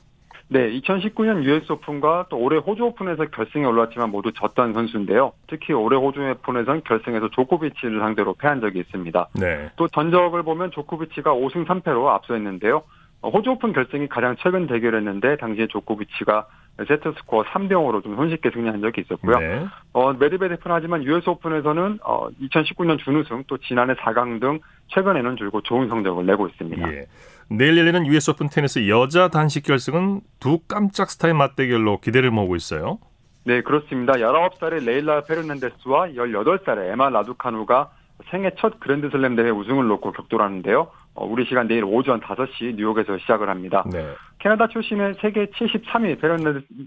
네, 0.49 0.69
2019년 0.79 1.43
US 1.43 1.71
오픈과 1.71 2.27
또 2.29 2.37
올해 2.37 2.57
호주 2.57 2.83
오픈에서 2.83 3.25
결승에 3.25 3.63
올랐지만 3.63 4.11
모두 4.11 4.31
졌던 4.33 4.73
선수인데요. 4.73 5.31
특히 5.47 5.73
올해 5.73 5.97
호주 5.97 6.19
오픈에선 6.21 6.83
결승에서 6.83 7.29
조코비치를 7.31 7.99
상대로 7.99 8.33
패한 8.33 8.59
적이 8.59 8.79
있습니다. 8.79 9.29
네. 9.39 9.71
또 9.77 9.87
전적을 9.87 10.43
보면 10.43 10.71
조코비치가 10.71 11.33
5승 11.33 11.65
3패로 11.65 12.07
앞서 12.07 12.29
있는데요. 12.29 12.83
어, 13.21 13.29
호주 13.29 13.51
오픈 13.51 13.73
결승이 13.73 14.07
가장 14.07 14.35
최근 14.39 14.67
대결이었는데 14.67 15.37
당시에 15.37 15.67
조코비치가 15.67 16.47
세트 16.85 17.13
스코어 17.17 17.43
3대 17.43 17.71
0으로 17.71 18.03
좀 18.03 18.15
손쉽게 18.15 18.51
승리한 18.51 18.81
적이 18.81 19.01
있었고요. 19.01 19.39
네. 19.39 19.65
어, 19.93 20.13
메드베데프는 20.13 20.75
하지만 20.75 21.03
US 21.03 21.27
오픈에서는 21.29 21.99
어, 22.03 22.29
2019년 22.29 22.99
준우승 23.03 23.45
또 23.47 23.57
지난해 23.57 23.95
4강 23.95 24.39
등 24.39 24.59
최근에는 24.89 25.37
줄곧 25.37 25.63
좋은 25.63 25.89
성적을 25.89 26.25
내고 26.25 26.47
있습니다. 26.47 26.93
예. 26.93 27.05
내일 27.49 27.77
열리는 27.77 28.05
US 28.05 28.31
오픈 28.31 28.49
테니스 28.49 28.87
여자 28.89 29.29
단식 29.29 29.63
결승은 29.63 30.21
두 30.39 30.59
깜짝 30.67 31.09
스타의 31.09 31.33
맞대결로 31.33 31.99
기대를 31.99 32.29
모으고 32.29 32.55
있어요. 32.55 32.99
네, 33.45 33.61
그렇습니다. 33.61 34.13
19살의 34.13 34.85
레일라 34.85 35.21
페르난데스와 35.23 36.09
18살의 36.09 36.91
에마 36.91 37.09
라두카누가 37.09 37.91
생애 38.29 38.51
첫 38.57 38.79
그랜드슬램 38.79 39.35
대회 39.35 39.49
우승을 39.49 39.87
놓고 39.87 40.11
격돌하는데요. 40.11 40.89
어, 41.17 41.25
우리 41.25 41.45
시간 41.45 41.67
내일 41.67 41.83
오전 41.83 42.21
5시 42.21 42.75
뉴욕에서 42.75 43.17
시작을 43.17 43.49
합니다. 43.49 43.83
네. 43.91 44.05
캐나다 44.39 44.67
출신의 44.67 45.15
세계 45.19 45.47
73위 45.47 46.19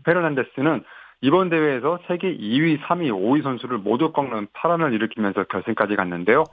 페르난데스는 0.04 0.84
이번 1.22 1.50
대회에서 1.50 1.98
세계 2.06 2.34
2위, 2.34 2.80
3위, 2.80 3.10
5위 3.10 3.42
선수를 3.42 3.78
모두 3.78 4.12
꺾는 4.12 4.46
파란을 4.54 4.92
일으키면서 4.94 5.44
결승까지 5.44 5.96
갔는데요. 5.96 6.44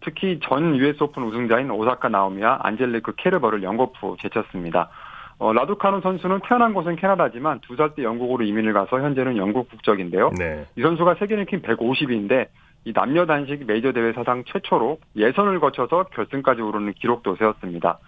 특히 0.00 0.38
전 0.42 0.76
US 0.76 1.02
오픈 1.02 1.22
우승자인 1.24 1.70
오사카 1.70 2.08
나오미와 2.08 2.60
안젤리크 2.62 3.14
케르버를 3.16 3.62
연거푸 3.62 4.16
제쳤습니다. 4.20 4.90
어, 5.38 5.52
라두카누 5.52 6.02
선수는 6.02 6.40
태어난 6.46 6.72
곳은 6.74 6.96
캐나다지만 6.96 7.60
두 7.60 7.74
살 7.76 7.94
때 7.94 8.04
영국으로 8.04 8.44
이민을 8.44 8.74
가서 8.74 9.00
현재는 9.00 9.36
영국 9.38 9.68
국적인데요. 9.70 10.30
네. 10.38 10.66
이 10.76 10.82
선수가 10.82 11.14
세계 11.18 11.34
랭킹 11.36 11.62
150위인데 11.62 12.46
이 12.84 12.92
남녀 12.92 13.26
단식 13.26 13.64
메이저 13.66 13.92
대회 13.92 14.12
사상 14.12 14.44
최초로 14.44 14.98
예선을 15.16 15.60
거쳐서 15.60 16.04
결승까지 16.14 16.60
오르는 16.62 16.94
기록도 16.94 17.36
세웠습니다. 17.36 17.98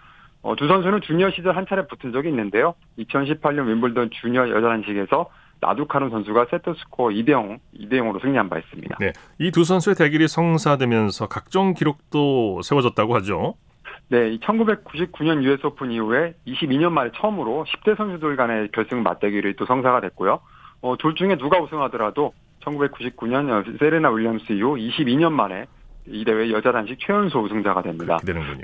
어, 0.41 0.55
두 0.55 0.67
선수는 0.67 1.01
주니어 1.01 1.31
시절 1.31 1.55
한 1.55 1.65
차례 1.67 1.87
붙은 1.87 2.11
적이 2.11 2.29
있는데요. 2.29 2.75
2018년 2.99 3.67
윔블던 3.67 4.09
주니어 4.21 4.49
여자 4.49 4.67
단식에서 4.67 5.29
라두카누 5.61 6.09
선수가 6.09 6.47
세트 6.51 6.73
스코어 6.77 7.09
2대 7.09 7.29
0, 7.31 7.57
2대 7.79 7.93
0으로 7.93 8.21
승리한 8.21 8.49
바 8.49 8.59
있습니다. 8.59 8.97
네. 8.99 9.13
이 9.39 9.51
두 9.51 9.63
선수의 9.63 9.95
대결이 9.95 10.27
성사되면서 10.27 11.27
각종 11.27 11.73
기록도 11.73 12.61
세워졌다고 12.61 13.15
하죠. 13.15 13.55
네, 14.09 14.33
이 14.33 14.39
1999년 14.39 15.41
US 15.43 15.65
오픈 15.65 15.91
이후에 15.91 16.35
22년 16.45 16.91
만에 16.91 17.09
처음으로 17.15 17.65
10대 17.67 17.97
선수들 17.97 18.35
간의 18.35 18.69
결승 18.71 19.01
맞대결이 19.01 19.55
또 19.55 19.65
성사가 19.65 20.01
됐고요. 20.01 20.41
어, 20.81 20.95
둘 20.97 21.15
중에 21.15 21.37
누가 21.37 21.59
우승하더라도 21.59 22.33
1999년 22.65 23.79
세레나 23.79 24.09
윌리엄스 24.09 24.51
이후 24.53 24.75
22년 24.75 25.31
만에 25.31 25.65
이 26.07 26.23
대회 26.23 26.51
여자 26.51 26.71
단식 26.71 26.99
최연소 26.99 27.39
우승자가 27.39 27.81
됩니다. 27.81 28.17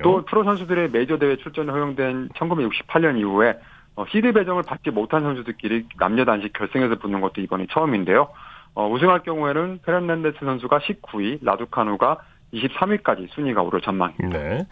또 0.03 0.23
프로 0.25 0.43
선수들의 0.43 0.91
메이저 0.91 1.17
대회 1.17 1.37
출전이 1.37 1.69
허용된 1.69 2.29
1968년 2.29 3.17
이후에 3.17 3.57
어, 3.95 4.05
시드 4.09 4.31
배정을 4.33 4.63
받지 4.63 4.89
못한 4.89 5.21
선수들끼리 5.21 5.87
남녀 5.97 6.23
단식 6.23 6.53
결승에서 6.53 6.95
붙는 6.95 7.19
것도 7.21 7.41
이번이 7.41 7.67
처음인데요. 7.71 8.29
어, 8.73 8.89
우승할 8.89 9.23
경우에는 9.23 9.79
페르난데스 9.85 10.37
선수가 10.39 10.79
19위, 10.79 11.39
라두카누가 11.43 12.17
23위까지 12.53 13.29
순위가 13.31 13.61
오를 13.61 13.81
전망입니다. 13.81 14.29
네. 14.29 14.65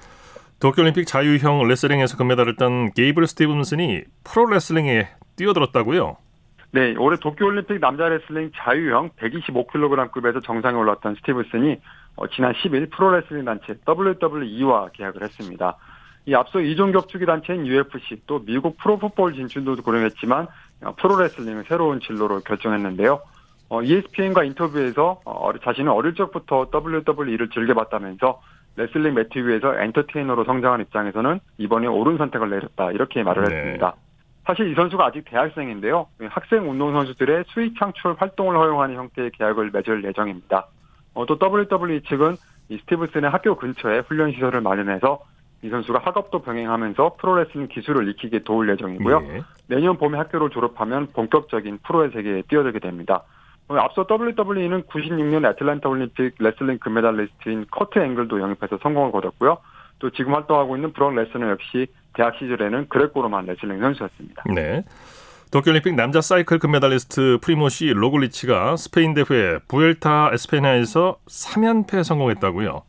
도쿄올림픽 0.59 1.07
자유형 1.07 1.67
레슬링에서 1.67 2.17
금메달을 2.17 2.55
딴 2.57 2.91
게이블 2.91 3.27
스티븐슨이 3.27 4.03
프로 4.23 4.45
레슬링에 4.45 5.07
뛰어들었다고요? 5.37 6.17
네, 6.71 6.95
올해 6.97 7.17
도쿄올림픽 7.17 7.79
남자 7.79 8.07
레슬링 8.07 8.51
자유형 8.55 9.09
125kg급에서 9.17 10.43
정상에 10.43 10.77
올랐던 10.77 11.15
스티븐슨이 11.15 11.77
어, 12.15 12.27
지난 12.27 12.53
10일 12.53 12.91
프로레슬링 12.91 13.45
단체 13.45 13.75
WWE와 13.87 14.89
계약을 14.93 15.23
했습니다. 15.23 15.77
이 16.25 16.35
앞서 16.35 16.59
이종 16.59 16.91
격투기 16.91 17.25
단체인 17.25 17.65
UFC 17.65 18.21
또 18.27 18.43
미국 18.45 18.77
프로풋볼 18.77 19.33
진출도 19.33 19.77
고려했지만 19.77 20.47
어, 20.83 20.95
프로레슬링을 20.95 21.63
새로운 21.67 21.99
진로로 22.01 22.39
결정했는데요. 22.41 23.19
어, 23.69 23.81
ESPN과 23.81 24.43
인터뷰에서 24.43 25.21
어, 25.25 25.51
자신은 25.63 25.91
어릴 25.91 26.13
적부터 26.13 26.69
WWE를 26.71 27.49
즐겨봤다면서 27.49 28.41
레슬링 28.75 29.15
매트 29.15 29.39
위에서 29.39 29.79
엔터테이너로 29.79 30.43
성장한 30.43 30.81
입장에서는 30.81 31.39
이번에 31.57 31.87
옳은 31.87 32.17
선택을 32.17 32.49
내렸다 32.51 32.91
이렇게 32.91 33.23
말을 33.23 33.45
네. 33.45 33.55
했습니다. 33.55 33.95
사실 34.49 34.71
이 34.71 34.73
선수가 34.73 35.05
아직 35.05 35.25
대학생인데요. 35.25 36.07
학생 36.27 36.67
운동 36.67 36.91
선수들의 36.91 37.43
수익 37.49 37.77
창출 37.77 38.15
활동을 38.17 38.57
허용하는 38.57 38.95
형태의 38.95 39.29
계약을 39.37 39.69
맺을 39.69 40.03
예정입니다. 40.03 40.65
어, 41.13 41.23
또 41.27 41.37
WWE 41.39 42.01
측은 42.09 42.35
이 42.69 42.79
스티븐슨의 42.79 43.29
학교 43.29 43.55
근처에 43.55 43.99
훈련 43.99 44.31
시설을 44.31 44.61
마련해서 44.61 45.19
이 45.61 45.69
선수가 45.69 45.99
학업도 45.99 46.41
병행하면서 46.41 47.17
프로레슬링 47.19 47.67
기술을 47.67 48.09
익히게 48.09 48.39
도울 48.39 48.69
예정이고요. 48.69 49.21
예. 49.29 49.41
내년 49.67 49.97
봄에 49.97 50.17
학교를 50.17 50.49
졸업하면 50.49 51.09
본격적인 51.13 51.81
프로의 51.83 52.09
세계에 52.09 52.41
뛰어들게 52.49 52.79
됩니다. 52.79 53.21
어, 53.67 53.75
앞서 53.75 54.07
WWE는 54.09 54.81
96년 54.83 55.47
애틀랜타 55.47 55.87
올림픽 55.87 56.33
레슬링 56.39 56.79
금메달리스트인 56.79 57.67
커트 57.69 57.99
앵글도 57.99 58.41
영입해서 58.41 58.79
성공을 58.81 59.11
거뒀고요. 59.11 59.59
또 59.99 60.09
지금 60.09 60.33
활동하고 60.33 60.75
있는 60.75 60.91
브록 60.91 61.13
레스너 61.13 61.51
역시 61.51 61.85
대학 62.13 62.35
시절에는 62.35 62.89
그레코로만 62.89 63.45
레슬링 63.45 63.79
선수였습니다. 63.79 64.43
네. 64.53 64.83
도쿄올림픽 65.51 65.95
남자 65.95 66.21
사이클 66.21 66.59
금메달리스트 66.59 67.39
프리모시 67.41 67.87
로글리치가 67.87 68.77
스페인 68.77 69.15
대회 69.15 69.57
부엘타 69.67 70.29
에스파냐에서 70.33 71.17
3연패 71.27 72.03
성공했다고요. 72.03 72.83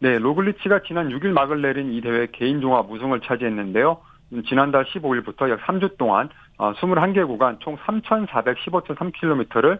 네, 0.00 0.18
로글리치가 0.18 0.80
지난 0.88 1.10
6일 1.10 1.28
막을 1.28 1.62
내린 1.62 1.92
이 1.92 2.00
대회 2.00 2.26
개인 2.32 2.60
종합 2.60 2.90
우승을 2.90 3.20
차지했는데요. 3.20 3.98
음, 4.32 4.42
지난달 4.48 4.86
15일부터 4.86 5.48
약 5.50 5.60
3주 5.60 5.98
동안 5.98 6.30
21개 6.58 7.24
구간 7.26 7.58
총 7.60 7.76
3,415.3km를 7.78 9.78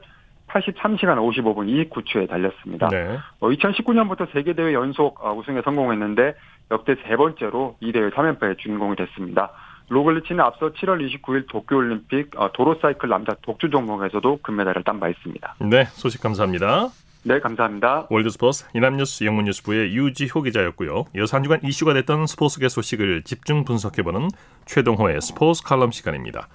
83시간 0.53 1.17
55분 1.17 1.91
29초에 1.91 2.29
달렸습니다. 2.29 2.89
네. 2.89 3.19
어, 3.41 3.49
2019년부터 3.49 4.31
세계대회 4.33 4.75
연속 4.75 5.25
어, 5.25 5.33
우승에 5.35 5.63
성공했는데 5.63 6.35
역대 6.71 6.97
세 7.07 7.17
번째로 7.17 7.77
이 7.81 7.93
대회 7.93 8.11
3연패의 8.11 8.59
주인공이 8.59 8.97
됐습니다. 8.97 9.51
로글리치는 9.89 10.41
앞서 10.41 10.71
7월 10.73 11.05
29일 11.05 11.49
도쿄올림픽 11.49 12.31
어, 12.37 12.53
도로사이클 12.53 13.09
남자 13.09 13.35
독주 13.43 13.71
종목에서도 13.71 14.39
금메달을 14.43 14.85
딴 14.85 15.01
바 15.01 15.09
있습니다. 15.09 15.57
네, 15.61 15.85
소식 15.87 16.21
감사합니다. 16.23 16.91
네, 17.23 17.39
감사합니다. 17.39 18.07
월드스포츠 18.09 18.67
이남뉴스 18.75 19.25
영문뉴스부의 19.25 19.95
유지호 19.95 20.43
기자였고요. 20.43 21.05
이어서 21.17 21.37
한 21.37 21.43
주간 21.45 21.61
이슈가 21.63 21.93
됐던 21.93 22.27
스포츠계 22.27 22.69
소식을 22.69 23.25
집중 23.25 23.65
분석해보는 23.65 24.29
최동호의 24.65 25.21
스포츠 25.21 25.63
칼럼 25.63 25.91
시간입니다. 25.91 26.49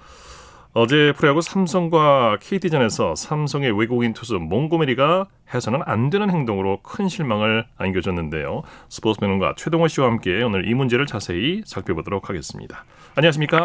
어제 0.78 1.14
프로야구 1.16 1.40
삼성과 1.40 2.36
KT전에서 2.38 3.14
삼성의 3.14 3.78
외국인 3.78 4.12
투수 4.12 4.38
몽고메리가 4.38 5.26
해서는 5.54 5.80
안 5.86 6.10
되는 6.10 6.28
행동으로 6.28 6.80
큰 6.82 7.08
실망을 7.08 7.64
안겨줬는데요. 7.78 8.62
스포츠 8.90 9.18
평론가 9.18 9.54
최동호 9.56 9.88
씨와 9.88 10.08
함께 10.08 10.42
오늘 10.42 10.68
이 10.68 10.74
문제를 10.74 11.06
자세히 11.06 11.62
살펴보도록 11.64 12.28
하겠습니다. 12.28 12.84
안녕하십니까? 13.14 13.64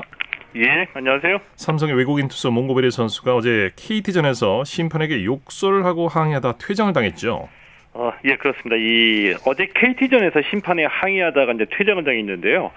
예, 0.55 0.87
안녕하세요. 0.93 1.39
삼성의 1.57 1.97
외국인 1.97 2.29
투수 2.29 2.49
몽고메리 2.49 2.91
선수가 2.91 3.35
어제 3.35 3.71
KT전에서 3.75 4.63
심판에게 4.63 5.25
욕설을 5.25 5.83
하고 5.83 6.07
항의하다 6.07 6.59
퇴장을 6.59 6.93
당했죠. 6.93 7.49
어, 7.93 8.13
예, 8.23 8.35
그렇습니다. 8.37 8.77
이 8.77 9.35
어제 9.45 9.67
KT전에서 9.73 10.41
심판에 10.49 10.85
항의하다가 10.85 11.53
이제 11.53 11.65
퇴장을 11.71 12.01
당했는데요. 12.03 12.71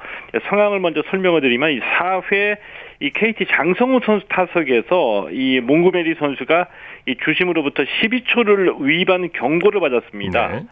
상황을 0.49 0.80
먼저 0.80 1.02
설명을 1.09 1.40
드리면 1.40 1.71
이 1.71 1.80
4회 1.80 2.56
이 3.00 3.11
KT 3.11 3.47
장성우 3.47 4.00
선수 4.04 4.26
타석에서 4.28 5.30
이 5.30 5.61
몽고메리 5.61 6.14
선수가 6.14 6.66
이 7.06 7.16
주심으로부터 7.25 7.85
12초를 7.85 8.80
위반 8.80 9.30
경고를 9.30 9.80
받았습니다. 9.80 10.49
네. 10.49 10.62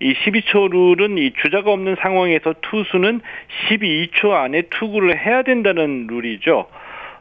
이 0.00 0.14
12초 0.14 0.70
룰은 0.70 1.18
이 1.18 1.32
주자가 1.40 1.70
없는 1.70 1.96
상황에서 2.00 2.54
투수는 2.60 3.20
12초 3.68 4.32
안에 4.32 4.62
투구를 4.62 5.16
해야 5.18 5.42
된다는 5.42 6.08
룰이죠. 6.08 6.66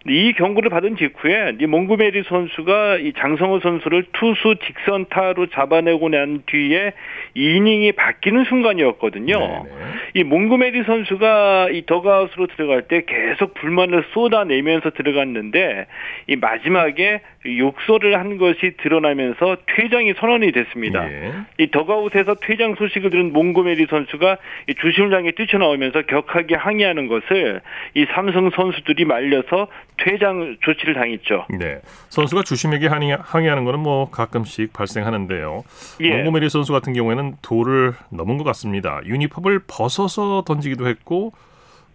이 0.08 0.34
경고를 0.34 0.72
받은 0.72 0.96
직후에 0.98 1.58
이 1.60 1.66
몽고메리 1.68 2.24
선수가 2.24 2.98
이 2.98 3.14
장성호 3.14 3.60
선수를 3.60 4.06
투수 4.14 4.56
직선타로 4.66 5.48
잡아내고 5.48 6.10
난 6.10 6.42
뒤에 6.48 6.94
이닝이 7.36 7.92
바뀌는 7.92 8.46
순간이었거든요. 8.46 9.38
네네. 9.38 9.70
이 10.16 10.24
몽고메리 10.24 10.84
선수가 10.84 11.70
이 11.72 11.86
더가웃으로 11.86 12.48
들어갈 12.48 12.82
때 12.84 13.04
계속 13.06 13.54
불만을 13.54 14.06
쏟아내면서 14.14 14.90
들어갔는데 14.90 15.86
이 16.28 16.36
마지막에 16.36 17.22
욕설을 17.46 18.18
한 18.18 18.38
것이 18.38 18.74
드러나면서 18.78 19.58
퇴장이 19.68 20.14
선언이 20.18 20.52
됐습니다. 20.52 21.12
예. 21.12 21.32
이 21.60 21.70
더가웃에서 21.70 22.36
퇴장 22.42 22.76
소식을 22.76 23.12
들은 23.12 23.34
몽고메리 23.34 23.86
선수가 23.88 24.38
이 24.68 24.74
주심장에 24.76 25.32
뛰쳐나오면서 25.32 26.04
격하게 26.04 26.56
항의하는 26.56 27.08
것을 27.08 27.62
이 27.94 28.06
삼성 28.14 28.50
선수들이 28.50 29.06
말려서 29.06 29.68
퇴장 30.04 30.58
조치를 30.62 30.94
당했죠. 30.96 31.46
네. 31.60 31.80
선수가 32.10 32.44
주심에게 32.44 32.88
항의, 32.88 33.18
항의하는 33.22 33.66
거는 33.66 33.80
뭐 33.80 34.10
가끔씩 34.10 34.74
발생하는데요. 34.74 35.64
예. 36.02 36.10
몽고메리 36.18 36.50
선수 36.50 36.72
같은 36.74 36.94
경우에는 36.94 37.36
도를 37.42 37.94
넘은 38.12 38.38
것 38.38 38.44
같습니다. 38.46 39.00
유니폼을 39.06 39.62
벗어서 39.68 40.44
던지기도 40.46 40.88
했고 40.88 41.34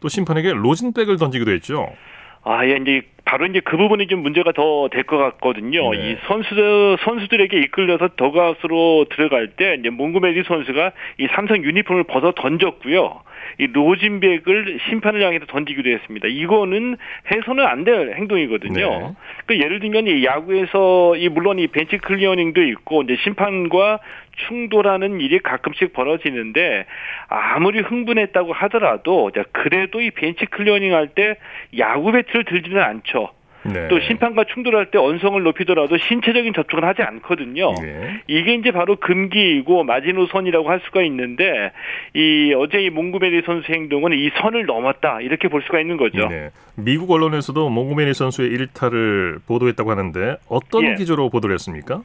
또 0.01 0.09
심판에게 0.09 0.53
로진백을 0.53 1.17
던지기도 1.17 1.51
했죠. 1.53 1.89
아, 2.49 2.65
예, 2.65 2.77
이제 2.81 3.03
바로 3.25 3.45
이제 3.47 3.59
그 3.61 3.77
부분이 3.77 4.07
좀 4.07 4.21
문제가 4.23 4.53
더 4.53 4.89
될 4.89 5.03
것 5.03 5.17
같거든요. 5.19 5.91
네. 5.91 6.13
이 6.13 6.17
선수들 6.29 6.99
선수들에게 7.05 7.59
이끌려서 7.59 8.11
더가웃으로 8.17 9.07
들어갈 9.11 9.49
때 9.57 9.77
이제 9.81 9.91
몽고메리 9.91 10.45
선수가 10.47 10.93
이 11.19 11.27
삼성 11.35 11.65
유니폼을 11.65 12.05
벗어 12.05 12.33
던졌고요. 12.37 13.23
이 13.59 13.67
로진백을 13.69 14.79
심판을 14.89 15.23
향해서 15.23 15.47
던지기도 15.47 15.89
했습니다. 15.89 16.29
이거는 16.29 16.97
해서는 17.31 17.65
안 17.65 17.85
될 17.87 18.15
행동이거든요. 18.17 18.75
네. 18.75 19.13
그 19.47 19.59
예를 19.61 19.79
들면 19.79 20.09
이 20.09 20.25
야구에서 20.25 21.15
이 21.17 21.29
물론 21.29 21.59
이 21.61 21.69
벤치 21.69 21.99
클리어링도 21.99 22.63
있고 22.65 23.03
이제 23.03 23.17
심판과 23.23 24.01
충돌하는 24.49 25.21
일이 25.21 25.39
가끔씩 25.39 25.93
벌어지는데 25.93 26.85
아무리 27.29 27.81
흥분했다고 27.81 28.53
하더라도 28.53 29.31
자, 29.31 29.45
그래도 29.53 30.01
이 30.01 30.11
벤치 30.11 30.47
클리어링 30.47 30.95
할 30.95 31.09
때 31.15 31.37
야구 31.79 32.11
배트를 32.13 32.45
들지는 32.45 32.83
않죠. 32.83 33.31
네. 33.73 33.89
또 33.89 34.01
심판과 34.01 34.45
충돌할 34.53 34.91
때 34.91 34.99
언성을 34.99 35.43
높이더라도 35.43 35.97
신체적인 35.99 36.53
접촉은 36.55 36.85
하지 36.85 37.03
않거든요. 37.03 37.75
예. 37.83 38.23
이게 38.27 38.55
이제 38.55 38.71
바로 38.71 38.97
금기이고 38.97 39.85
마지노선이라고 39.85 40.69
할 40.69 40.81
수가 40.87 41.03
있는데 41.03 41.73
이 42.15 42.55
어제 42.57 42.83
이 42.83 42.91
몽구메리 42.91 43.43
선수 43.45 43.73
행동은 43.73 44.13
이 44.13 44.31
선을 44.41 44.67
넘었다 44.67 45.21
이렇게 45.21 45.49
볼 45.49 45.63
수가 45.63 45.81
있는 45.81 45.97
거죠. 45.97 46.29
네. 46.29 46.51
미국 46.77 47.11
언론에서도 47.11 47.69
몽고메리 47.69 48.15
선수의 48.15 48.51
일타를 48.51 49.39
보도했다고 49.47 49.91
하는데 49.91 50.37
어떤 50.49 50.85
예. 50.85 50.95
기조로 50.95 51.31
보도를 51.31 51.55
했습니까? 51.55 52.03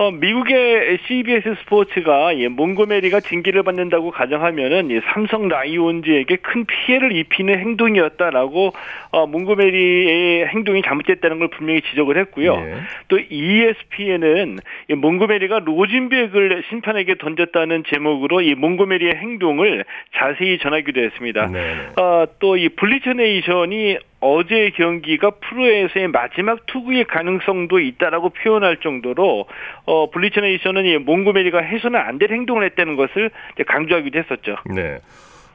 어, 0.00 0.10
미국의 0.10 0.98
CBS 1.06 1.56
스포츠가 1.56 2.32
이 2.32 2.48
몽고메리가 2.48 3.20
징계를 3.20 3.62
받는다고 3.64 4.10
가정하면은 4.10 4.90
이 4.90 4.98
삼성 5.12 5.46
라이온즈에게 5.48 6.36
큰 6.36 6.64
피해를 6.64 7.14
입히는 7.14 7.58
행동이었다라고 7.58 8.72
어, 9.10 9.26
몽고메리의 9.26 10.46
행동이 10.46 10.80
잘못됐다는 10.80 11.38
걸 11.38 11.48
분명히 11.48 11.82
지적을 11.82 12.16
했고요. 12.16 12.54
예. 12.54 12.76
또 13.08 13.18
ESPN은 13.18 14.60
이 14.88 14.94
몽고메리가 14.94 15.58
로진백을 15.66 16.62
심판에게 16.70 17.16
던졌다는 17.16 17.84
제목으로 17.88 18.40
이 18.40 18.54
몽고메리의 18.54 19.16
행동을 19.16 19.84
자세히 20.16 20.56
전하기도 20.60 20.98
했습니다. 20.98 21.46
네. 21.48 21.88
어, 22.00 22.24
또 22.38 22.62
이 22.62 22.70
블리처 22.70 23.12
네이션이 23.12 23.98
어제 24.20 24.70
경기가 24.76 25.30
프로에서의 25.30 26.08
마지막 26.08 26.66
투구의 26.66 27.04
가능성도 27.06 27.80
있다라고 27.80 28.30
표현할 28.30 28.76
정도로 28.78 29.46
어, 29.86 30.10
블리처네이션은 30.10 30.84
이 30.86 30.98
몽고메리가 30.98 31.58
해서는 31.60 31.98
안 31.98 32.18
될 32.18 32.30
행동을 32.32 32.64
했다는 32.64 32.96
것을 32.96 33.30
강조하기도 33.66 34.18
했었죠. 34.18 34.56
네. 34.66 34.98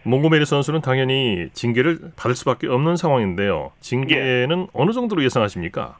몽고메리 0.03 0.45
선수는 0.45 0.81
당연히 0.81 1.47
징계를 1.53 1.97
받을 2.15 2.35
수밖에 2.35 2.67
없는 2.67 2.95
상황인데요. 2.95 3.71
징계는 3.81 4.67
어느 4.73 4.91
정도로 4.91 5.23
예상하십니까? 5.23 5.97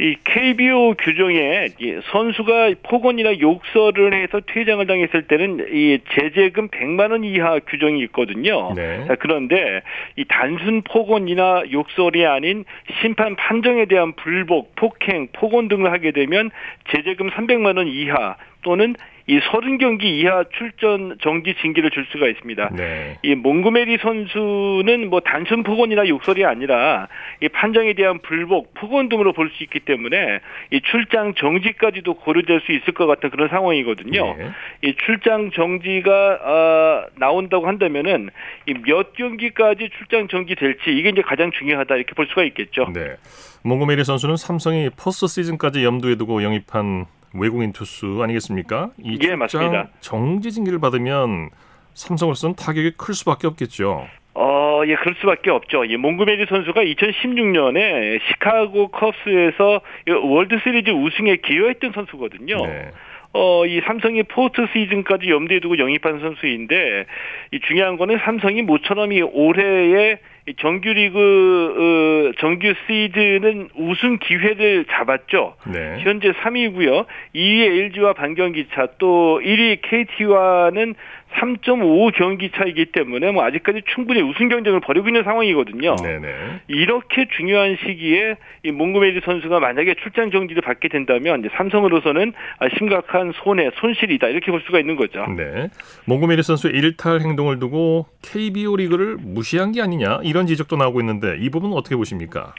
이 0.00 0.14
KBO 0.22 0.94
규정에 0.94 1.68
이 1.80 2.00
선수가 2.12 2.70
폭언이나 2.84 3.40
욕설을 3.40 4.14
해서 4.14 4.40
퇴장을 4.46 4.86
당했을 4.86 5.26
때는 5.26 5.66
이 5.72 5.98
제재금 6.12 6.68
100만 6.68 7.10
원 7.10 7.24
이하 7.24 7.58
규정이 7.58 8.00
있거든요. 8.04 8.74
네. 8.74 9.04
자, 9.08 9.16
그런데 9.16 9.82
이 10.14 10.24
단순 10.28 10.82
폭언이나 10.82 11.64
욕설이 11.72 12.24
아닌 12.26 12.64
심판 13.00 13.34
판정에 13.34 13.86
대한 13.86 14.12
불복, 14.12 14.76
폭행, 14.76 15.26
폭언 15.32 15.66
등을 15.66 15.90
하게 15.90 16.12
되면 16.12 16.50
제재금 16.90 17.30
300만 17.30 17.76
원 17.76 17.88
이하 17.88 18.36
또는 18.62 18.94
이 19.28 19.38
30경기 19.40 20.04
이하 20.04 20.42
출전 20.56 21.18
정지 21.22 21.54
징계를 21.60 21.90
줄 21.90 22.06
수가 22.10 22.28
있습니다. 22.28 22.70
네. 22.74 23.18
이 23.22 23.34
몽고메리 23.34 23.98
선수는 23.98 25.10
뭐 25.10 25.20
단순 25.20 25.62
폭언이나 25.62 26.08
욕설이 26.08 26.44
아니라 26.46 27.08
이 27.42 27.48
판정에 27.48 27.92
대한 27.92 28.18
불복, 28.20 28.72
폭언 28.74 29.08
등으로 29.10 29.32
볼 29.34 29.48
수 29.50 29.62
있기 29.64 29.80
때문에 29.80 30.40
이 30.72 30.80
출장 30.90 31.34
정지까지도 31.34 32.14
고려될 32.14 32.60
수 32.62 32.72
있을 32.72 32.92
것 32.94 33.06
같은 33.06 33.30
그런 33.30 33.48
상황이거든요. 33.48 34.36
예. 34.38 34.88
이 34.88 34.94
출장 35.04 35.50
정지가 35.52 36.38
어, 36.42 37.06
나온다고 37.16 37.66
한다면은 37.66 38.30
이 38.66 38.74
몇 38.88 39.12
경기까지 39.12 39.90
출장 39.98 40.28
정지 40.28 40.54
될지 40.54 40.90
이게 40.90 41.10
이제 41.10 41.20
가장 41.20 41.50
중요하다 41.50 41.96
이렇게 41.96 42.14
볼 42.14 42.26
수가 42.28 42.44
있겠죠. 42.44 42.86
네. 42.94 43.16
몽고메리 43.64 44.04
선수는 44.04 44.36
삼성이 44.36 44.88
포스트 44.96 45.26
시즌까지 45.26 45.84
염두에 45.84 46.14
두고 46.14 46.42
영입한 46.42 47.04
외국인 47.34 47.72
투수 47.72 48.20
아니겠습니까? 48.22 48.90
이 49.02 49.18
예, 49.22 49.36
맞습니다. 49.36 49.88
정지 50.00 50.50
징계를 50.52 50.78
받으면 50.78 51.50
삼성으로서는 51.94 52.56
타격이 52.56 52.92
클 52.96 53.14
수밖에 53.14 53.46
없겠죠. 53.46 54.06
어, 54.34 54.82
예, 54.86 54.94
그럴 54.94 55.16
수밖에 55.20 55.50
없죠. 55.50 55.84
이 55.84 55.96
몽고메리 55.96 56.46
선수가 56.46 56.82
2016년에 56.82 58.20
시카고 58.28 58.88
컵스에서 58.88 59.80
이 60.06 60.10
월드 60.12 60.58
시리즈 60.62 60.90
우승에 60.90 61.36
기여했던 61.36 61.92
선수거든요. 61.92 62.56
네. 62.64 62.90
어, 63.34 63.66
이 63.66 63.80
삼성이 63.84 64.22
포스트 64.22 64.66
시즌까지 64.72 65.28
염두에 65.28 65.60
두고 65.60 65.78
영입한 65.78 66.20
선수인데, 66.20 67.04
이 67.50 67.60
중요한 67.60 67.96
거는 67.96 68.18
삼성이 68.24 68.62
모처럼 68.62 69.12
이 69.12 69.20
올해의 69.20 70.18
이 70.37 70.37
정규리그, 70.56 72.32
어, 72.32 72.40
정규 72.40 72.72
시즌은 72.86 73.68
우승 73.74 74.18
기회를 74.18 74.86
잡았죠. 74.90 75.56
네. 75.66 75.98
현재 76.00 76.32
3위고요. 76.32 77.06
2위 77.34 77.60
LG와 77.62 78.14
반경기 78.14 78.68
차, 78.74 78.88
또 78.98 79.40
1위 79.42 79.80
KT와는 79.82 80.94
3.5 81.34 82.12
경기 82.14 82.50
차이기 82.50 82.86
때문에 82.86 83.30
뭐 83.30 83.44
아직까지 83.44 83.82
충분히 83.94 84.20
우승 84.22 84.48
경쟁을 84.48 84.80
벌이고 84.80 85.08
있는 85.08 85.24
상황이거든요. 85.24 85.96
네네. 85.96 86.28
이렇게 86.68 87.26
중요한 87.36 87.76
시기에 87.84 88.36
이 88.64 88.70
몽고메리 88.70 89.20
선수가 89.24 89.60
만약에 89.60 89.94
출장 90.02 90.30
정지를 90.30 90.62
받게 90.62 90.88
된다면 90.88 91.40
이제 91.40 91.48
삼성으로서는 91.56 92.32
아, 92.58 92.68
심각한 92.76 93.32
손해, 93.42 93.70
손실이다 93.74 94.28
이렇게 94.28 94.50
볼 94.50 94.62
수가 94.62 94.80
있는 94.80 94.96
거죠. 94.96 95.26
네. 95.36 95.68
몽고메리 96.06 96.42
선수의 96.42 96.74
일탈 96.74 97.20
행동을 97.20 97.58
두고 97.58 98.06
KBO 98.22 98.76
리그를 98.76 99.16
무시한 99.20 99.72
게 99.72 99.82
아니냐 99.82 100.20
이런 100.22 100.46
지적도 100.46 100.76
나오고 100.76 101.00
있는데 101.00 101.36
이 101.38 101.50
부분은 101.50 101.76
어떻게 101.76 101.94
보십니까? 101.96 102.54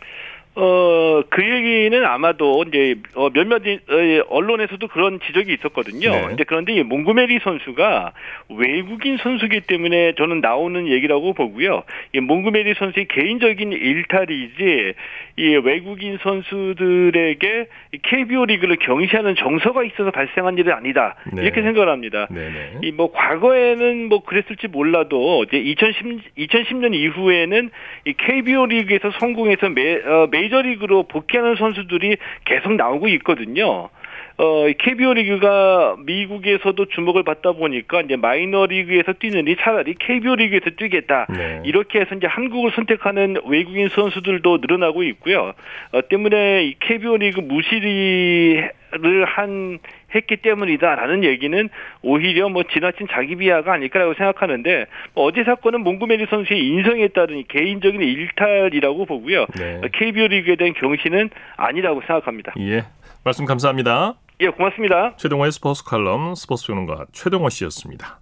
어, 0.56 1.22
그 1.30 1.42
얘기는 1.44 2.06
아마도 2.06 2.66
이제 2.68 2.96
어, 3.16 3.30
몇몇 3.30 3.62
이- 3.66 3.80
어, 3.90 4.26
언론에서도 4.30 4.86
그런 4.90 5.20
지적이 5.26 5.54
있었거든요. 5.54 6.12
네. 6.12 6.22
근데 6.28 6.44
그런데 6.44 6.74
이 6.74 6.84
몽고메리 6.84 7.40
선수가 7.44 8.12
외국인 8.50 9.18
선수기 9.18 9.62
때문에 9.62 10.14
저는 10.16 10.42
나오는 10.42 10.88
얘기라고 10.88 11.34
보고요. 11.34 11.84
이 12.14 12.20
몽고메리 12.20 12.74
선수의 12.74 13.08
개인적인 13.08 13.72
일탈이지 13.72 14.94
이 15.38 15.56
외국인 15.64 16.18
선수들에게 16.22 17.68
이 17.94 17.98
KBO 18.02 18.46
리그를 18.46 18.76
경시하는 18.78 19.36
정서가 19.36 19.84
있어서 19.86 20.12
발생한 20.12 20.58
일은 20.58 20.74
아니다. 20.74 21.16
네. 21.32 21.44
이렇게 21.44 21.62
생각을 21.62 21.88
합니다. 21.90 22.28
네네. 22.30 22.80
이뭐 22.84 23.12
과거에는 23.14 24.10
뭐 24.10 24.24
그랬을지 24.24 24.68
몰라도 24.68 25.44
이제 25.46 25.58
2010 25.58 26.36
2010년 26.38 26.94
이후에는 26.94 27.70
이 28.06 28.14
KBO 28.14 28.66
리그에서 28.66 29.12
성공해서 29.20 29.70
메, 29.70 29.96
어, 30.04 30.28
메이저리그로 30.40 31.04
복귀하는 31.04 31.56
선수들이 31.56 32.18
계속 32.46 32.74
나오고 32.74 33.08
있거든요. 33.10 33.90
어, 34.38 34.70
이 34.70 34.74
KBO 34.74 35.16
리그가 35.16 35.98
미국에서도 36.00 36.86
주목을 36.86 37.24
받다 37.24 37.52
보니까 37.52 38.02
이제 38.02 38.16
마이너 38.16 38.66
리그에서 38.68 39.14
뛰느니 39.14 39.58
차라리 39.58 39.96
KBO 39.96 40.36
리그에서 40.36 40.70
뛰겠다. 40.78 41.28
네. 41.30 41.62
이렇게 41.66 42.00
해서 42.00 42.16
이제 42.16 42.26
한국을 42.26 42.72
선택하는 42.72 43.36
외국인 43.48 43.90
선수들도 43.90 44.60
늘어나고 44.62 45.04
있고요. 45.04 45.54
어, 45.92 46.08
때문에 46.08 46.64
이 46.64 46.76
KBO 46.80 47.18
리그 47.18 47.42
무시를 47.42 49.80
했기 50.16 50.38
때문이다라는 50.38 51.24
얘기는 51.24 51.70
오히려 52.02 52.50
뭐 52.50 52.64
지나친 52.64 53.08
자기 53.12 53.36
비하가 53.36 53.74
아닐까라고 53.74 54.14
생각하는데 54.16 54.86
뭐 55.14 55.26
어제 55.26 55.44
사건은 55.44 55.82
몽고메리 55.82 56.28
선수의 56.30 56.60
인성에 56.66 57.10
따른 57.10 57.44
개인적인 57.48 58.02
일탈이라고 58.02 59.06
보고요. 59.06 59.46
네. 59.58 59.82
KBO 59.94 60.28
리그에 60.28 60.56
대한 60.56 60.74
경시는 60.74 61.30
아니라고 61.58 62.02
생각합니다. 62.02 62.54
예, 62.60 62.84
말씀 63.24 63.46
감사합니다. 63.46 64.16
예, 64.42 64.48
고맙습니다. 64.48 65.16
최동호의 65.18 65.52
스포츠 65.52 65.84
칼럼 65.84 66.34
스포츠 66.36 66.68
평론가 66.68 67.06
최동호 67.12 67.50
씨였습니다. 67.50 68.20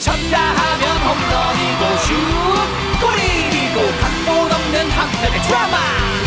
쳤다 0.00 0.38
하면 0.40 0.84
홈런이고 1.04 1.82
슛 2.00 2.14
골이고 3.00 3.78
각본 4.00 4.50
없는 4.50 4.90
한편의 4.90 5.40
드라마 5.46 6.09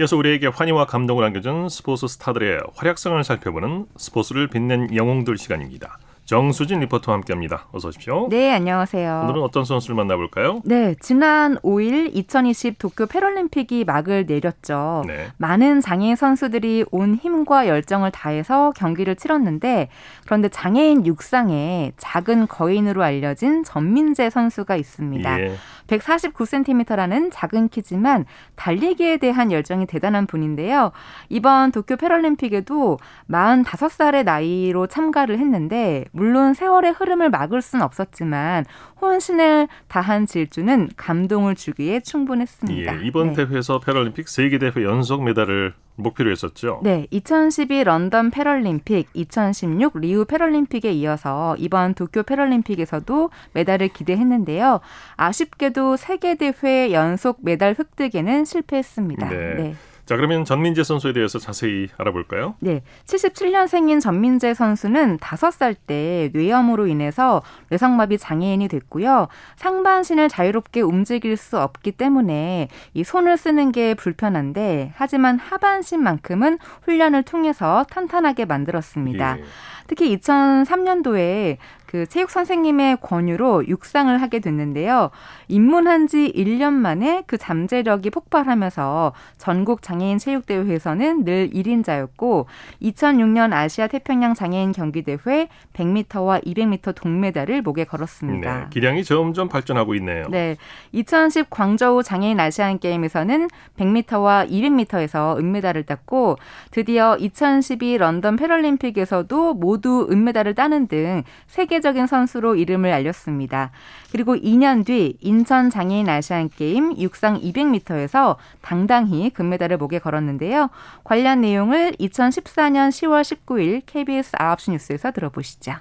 이어서 0.00 0.16
우리에게 0.16 0.46
환희와 0.46 0.86
감동을 0.86 1.22
안겨준 1.24 1.68
스포츠 1.68 2.06
스타들의 2.08 2.60
활약상을 2.74 3.22
살펴보는 3.22 3.86
스포츠를 3.96 4.48
빛낸 4.48 4.94
영웅들 4.96 5.36
시간입니다. 5.36 5.98
정수진 6.24 6.80
리포터와 6.80 7.16
함께합니다. 7.16 7.66
어서 7.72 7.88
오십시오. 7.88 8.28
네, 8.30 8.52
안녕하세요. 8.52 9.22
오늘은 9.24 9.42
어떤 9.42 9.64
선수를 9.64 9.96
만나볼까요? 9.96 10.62
네, 10.64 10.94
지난 11.00 11.56
5일 11.56 12.14
2020 12.14 12.78
도쿄 12.78 13.06
패럴림픽이 13.06 13.84
막을 13.84 14.26
내렸죠. 14.26 15.02
네. 15.06 15.28
많은 15.36 15.80
장애인 15.80 16.16
선수들이 16.16 16.84
온 16.90 17.16
힘과 17.16 17.66
열정을 17.66 18.12
다해서 18.12 18.72
경기를 18.76 19.16
치렀는데 19.16 19.88
그런데 20.24 20.48
장애인 20.48 21.06
육상에 21.06 21.92
작은 21.96 22.46
거인으로 22.46 23.02
알려진 23.02 23.64
전민재 23.64 24.30
선수가 24.30 24.76
있습니다. 24.76 25.40
예. 25.40 25.56
149cm라는 25.88 27.30
작은 27.32 27.68
키지만 27.68 28.24
달리기에 28.56 29.18
대한 29.18 29.52
열정이 29.52 29.86
대단한 29.86 30.26
분인데요. 30.26 30.92
이번 31.28 31.72
도쿄 31.72 31.96
패럴림픽에도 31.96 32.98
45살의 33.28 34.24
나이로 34.24 34.86
참가를 34.86 35.38
했는데 35.38 36.04
물론 36.12 36.54
세월의 36.54 36.92
흐름을 36.92 37.30
막을 37.30 37.62
수는 37.62 37.84
없었지만 37.84 38.64
혼신을 39.00 39.68
다한 39.88 40.26
질주는 40.26 40.90
감동을 40.96 41.56
주기에 41.56 42.00
충분했습니다. 42.00 43.00
예, 43.02 43.06
이번 43.06 43.32
네. 43.32 43.44
대회에서 43.44 43.80
패럴림픽 43.80 44.28
세계 44.28 44.58
대회 44.58 44.84
연속 44.84 45.24
메달을 45.24 45.74
목표로 45.96 46.30
했었죠. 46.30 46.80
네, 46.82 47.06
2012 47.10 47.84
런던 47.84 48.30
패럴림픽, 48.30 49.08
2016 49.12 49.98
리우 49.98 50.24
패럴림픽에 50.24 50.90
이어서 50.92 51.56
이번 51.58 51.94
도쿄 51.94 52.22
패럴림픽에서도 52.22 53.30
메달을 53.52 53.88
기대했는데요. 53.88 54.80
아쉽게도 55.16 55.96
세계 55.96 56.36
대회 56.36 56.92
연속 56.92 57.38
메달 57.42 57.74
획득에는 57.78 58.44
실패했습니다. 58.44 59.28
네. 59.28 59.54
네. 59.54 59.74
자, 60.04 60.16
그러면 60.16 60.44
전민재 60.44 60.82
선수에 60.82 61.12
대해서 61.12 61.38
자세히 61.38 61.88
알아볼까요? 61.96 62.56
네. 62.58 62.82
77년생인 63.06 64.00
전민재 64.00 64.52
선수는 64.52 65.18
5살 65.18 65.76
때 65.86 66.30
뇌염으로 66.32 66.88
인해서 66.88 67.42
뇌성마비 67.68 68.18
장애인이 68.18 68.66
됐고요. 68.68 69.28
상반신을 69.56 70.28
자유롭게 70.28 70.80
움직일 70.80 71.36
수 71.36 71.58
없기 71.60 71.92
때문에 71.92 72.68
이 72.94 73.04
손을 73.04 73.36
쓰는 73.36 73.70
게 73.70 73.94
불편한데 73.94 74.92
하지만 74.96 75.38
하반신만큼은 75.38 76.58
훈련을 76.82 77.22
통해서 77.22 77.84
탄탄하게 77.90 78.44
만들었습니다. 78.46 79.38
예. 79.38 79.44
특히 79.86 80.16
2003년도에 80.16 81.58
그 81.92 82.06
체육 82.06 82.30
선생님의 82.30 82.96
권유로 83.02 83.68
육상을 83.68 84.22
하게 84.22 84.38
됐는데요. 84.38 85.10
입문한 85.48 86.06
지 86.06 86.32
1년 86.34 86.72
만에 86.72 87.22
그 87.26 87.36
잠재력이 87.36 88.08
폭발하면서 88.08 89.12
전국 89.36 89.82
장애인 89.82 90.16
체육대회에서는 90.16 91.26
늘 91.26 91.50
1인자였고 91.50 92.46
2006년 92.80 93.52
아시아 93.52 93.88
태평양 93.88 94.32
장애인 94.32 94.72
경기대회 94.72 95.48
100m와 95.74 96.42
200m 96.46 96.94
동메달을 96.94 97.60
목에 97.60 97.84
걸었습니다. 97.84 98.58
네, 98.60 98.66
기량이 98.70 99.04
점점 99.04 99.50
발전하고 99.50 99.94
있네요. 99.96 100.28
네. 100.30 100.56
2010 100.92 101.50
광저우 101.50 102.02
장애인 102.02 102.40
아시안 102.40 102.78
게임에서는 102.78 103.48
100m와 103.76 104.48
200m에서 104.48 105.36
은메달을 105.36 105.82
땄고 105.82 106.38
드디어 106.70 107.18
2012 107.18 107.98
런던 107.98 108.36
패럴림픽에서도 108.36 109.52
모두 109.52 110.08
은메달을 110.10 110.54
따는 110.54 110.86
등 110.86 111.22
세계 111.46 111.81
세계적인 111.82 112.06
선수로 112.06 112.54
이름을 112.54 112.90
알렸습니다. 112.92 113.72
그리고 114.12 114.36
2년 114.36 114.86
뒤 114.86 115.16
인천 115.20 115.68
장애인 115.68 116.08
아시안 116.08 116.48
게임 116.48 116.96
육상 116.96 117.40
200m에서 117.40 118.36
당당히 118.62 119.30
금메달을 119.30 119.76
목에 119.76 119.98
걸었는데요. 119.98 120.70
관련 121.04 121.42
내용을 121.42 121.92
2014년 121.98 122.88
10월 122.88 123.22
19일 123.22 123.82
KBS 123.84 124.32
9시 124.32 124.70
뉴스에서 124.72 125.10
들어보시죠. 125.10 125.74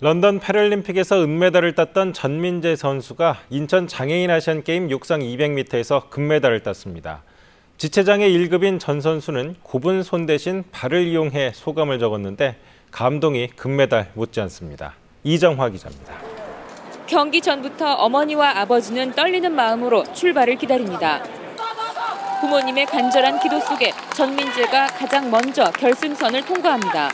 런던 0.00 0.38
패럴림픽에서 0.38 1.24
은메달을 1.24 1.74
땄던 1.74 2.12
전민재 2.12 2.76
선수가 2.76 3.38
인천 3.48 3.88
장애인 3.88 4.30
아시안 4.30 4.62
게임 4.62 4.90
육상 4.90 5.20
200m에서 5.20 6.10
금메달을 6.10 6.62
땄습니다. 6.62 7.22
지체장애 7.78 8.28
1급인 8.28 8.78
전 8.78 9.00
선수는 9.00 9.56
굽은 9.62 10.02
손 10.02 10.26
대신 10.26 10.64
발을 10.70 11.06
이용해 11.06 11.52
소감을 11.54 11.98
적었는데 11.98 12.56
감동이 12.90 13.48
금메달 13.48 14.12
못지않습니다. 14.14 14.94
이정화 15.26 15.70
기자입니다. 15.70 16.14
경기 17.08 17.40
전부터 17.40 17.94
어머니와 17.94 18.60
아버지는 18.60 19.10
떨리는 19.10 19.52
마음으로 19.52 20.04
출발을 20.12 20.54
기다립니다. 20.54 21.20
부모님의 22.40 22.86
간절한 22.86 23.40
기도 23.40 23.58
속에 23.58 23.92
전민재가 24.14 24.86
가장 24.86 25.28
먼저 25.28 25.64
결승선을 25.72 26.44
통과합니다. 26.44 27.10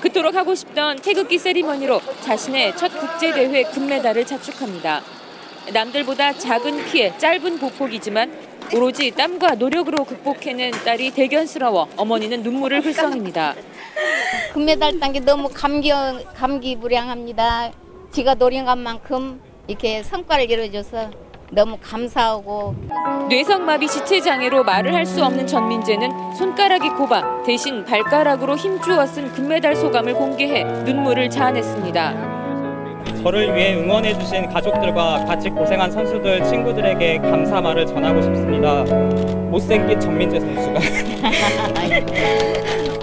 그토록 0.00 0.34
하고 0.34 0.56
싶던 0.56 0.96
태극기 0.96 1.38
세리머니로 1.38 2.00
자신의 2.22 2.76
첫 2.76 2.88
국제대회 2.98 3.62
금메달을 3.62 4.26
자축합니다. 4.26 5.02
남들보다 5.72 6.32
작은 6.32 6.86
키에 6.86 7.16
짧은 7.18 7.60
보폭이지만 7.60 8.32
오로지 8.74 9.12
땀과 9.12 9.54
노력으로 9.54 10.02
극복해낸 10.02 10.72
딸이 10.72 11.12
대견스러워 11.12 11.88
어머니는 11.96 12.42
눈물을 12.42 12.84
흘썽입니다. 12.84 13.54
금메달 14.60 14.98
딴 14.98 15.12
게 15.12 15.20
너무 15.20 15.50
감기 15.52 15.92
감기무량합니다. 16.34 17.72
지가 18.10 18.36
노린 18.36 18.64
것만큼 18.64 19.38
이렇게 19.66 20.02
성과를 20.02 20.50
이뤄줘서 20.50 21.10
너무 21.52 21.76
감사하고 21.78 22.74
뇌성마비 23.28 23.86
지체 23.86 24.18
장애로 24.22 24.64
말을 24.64 24.94
할 24.94 25.04
수 25.04 25.22
없는 25.22 25.46
전민재는 25.46 26.32
손가락이 26.36 26.88
곱아 26.88 27.42
대신 27.44 27.84
발가락으로 27.84 28.56
힘주어 28.56 29.04
쓴 29.04 29.30
금메달 29.34 29.76
소감을 29.76 30.14
공개해 30.14 30.64
눈물을 30.64 31.28
자아냈습니다. 31.28 32.36
저를 33.22 33.54
위해 33.54 33.74
응원해 33.76 34.18
주신 34.18 34.48
가족들과 34.48 35.26
같이 35.26 35.50
고생한 35.50 35.90
선수들, 35.90 36.42
친구들에게 36.44 37.18
감사 37.18 37.60
말을 37.60 37.84
전하고 37.84 38.22
싶습니다. 38.22 38.84
못생긴 39.50 40.00
전민재 40.00 40.40
선수가. 40.40 40.80